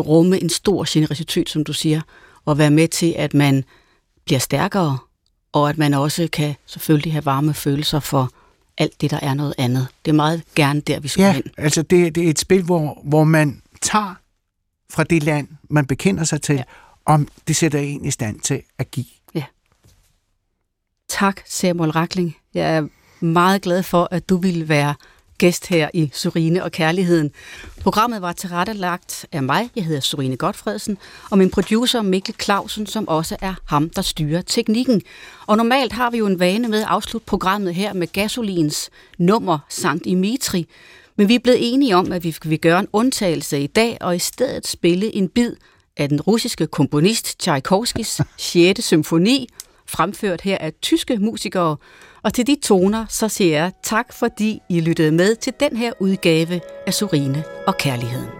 [0.00, 2.00] rumme en stor generositet, som du siger,
[2.44, 3.64] og være med til, at man
[4.24, 4.98] bliver stærkere,
[5.52, 8.30] og at man også kan selvfølgelig have varme følelser for
[8.78, 9.88] alt det, der er noget andet.
[10.04, 11.42] Det er meget gerne der, vi skal ja, hen.
[11.56, 14.14] altså det, det er et spil, hvor, hvor man tager
[14.90, 16.62] fra det land, man bekender sig til, ja.
[17.04, 19.06] om det sætter en i stand til at give.
[19.34, 19.44] Ja.
[21.08, 22.36] Tak, Samuel Rakling.
[22.54, 22.86] Jeg er
[23.24, 24.94] meget glad for, at du ville være
[25.40, 27.30] gæst her i Surine og Kærligheden.
[27.82, 30.98] Programmet var tilrettelagt af mig, jeg hedder Surine Godfredsen,
[31.30, 35.02] og min producer Mikkel Clausen, som også er ham, der styrer teknikken.
[35.46, 39.58] Og normalt har vi jo en vane med at afslutte programmet her med Gasolins nummer
[39.68, 40.66] Sankt Dimitri,
[41.16, 44.16] men vi er blevet enige om, at vi vil gøre en undtagelse i dag, og
[44.16, 45.52] i stedet spille en bid
[45.96, 48.84] af den russiske komponist Tchaikovskis 6.
[48.84, 49.48] symfoni,
[49.86, 51.76] fremført her af tyske musikere,
[52.22, 55.92] og til de toner, så siger jeg tak, fordi I lyttede med til den her
[56.00, 58.39] udgave af Surine og Kærligheden.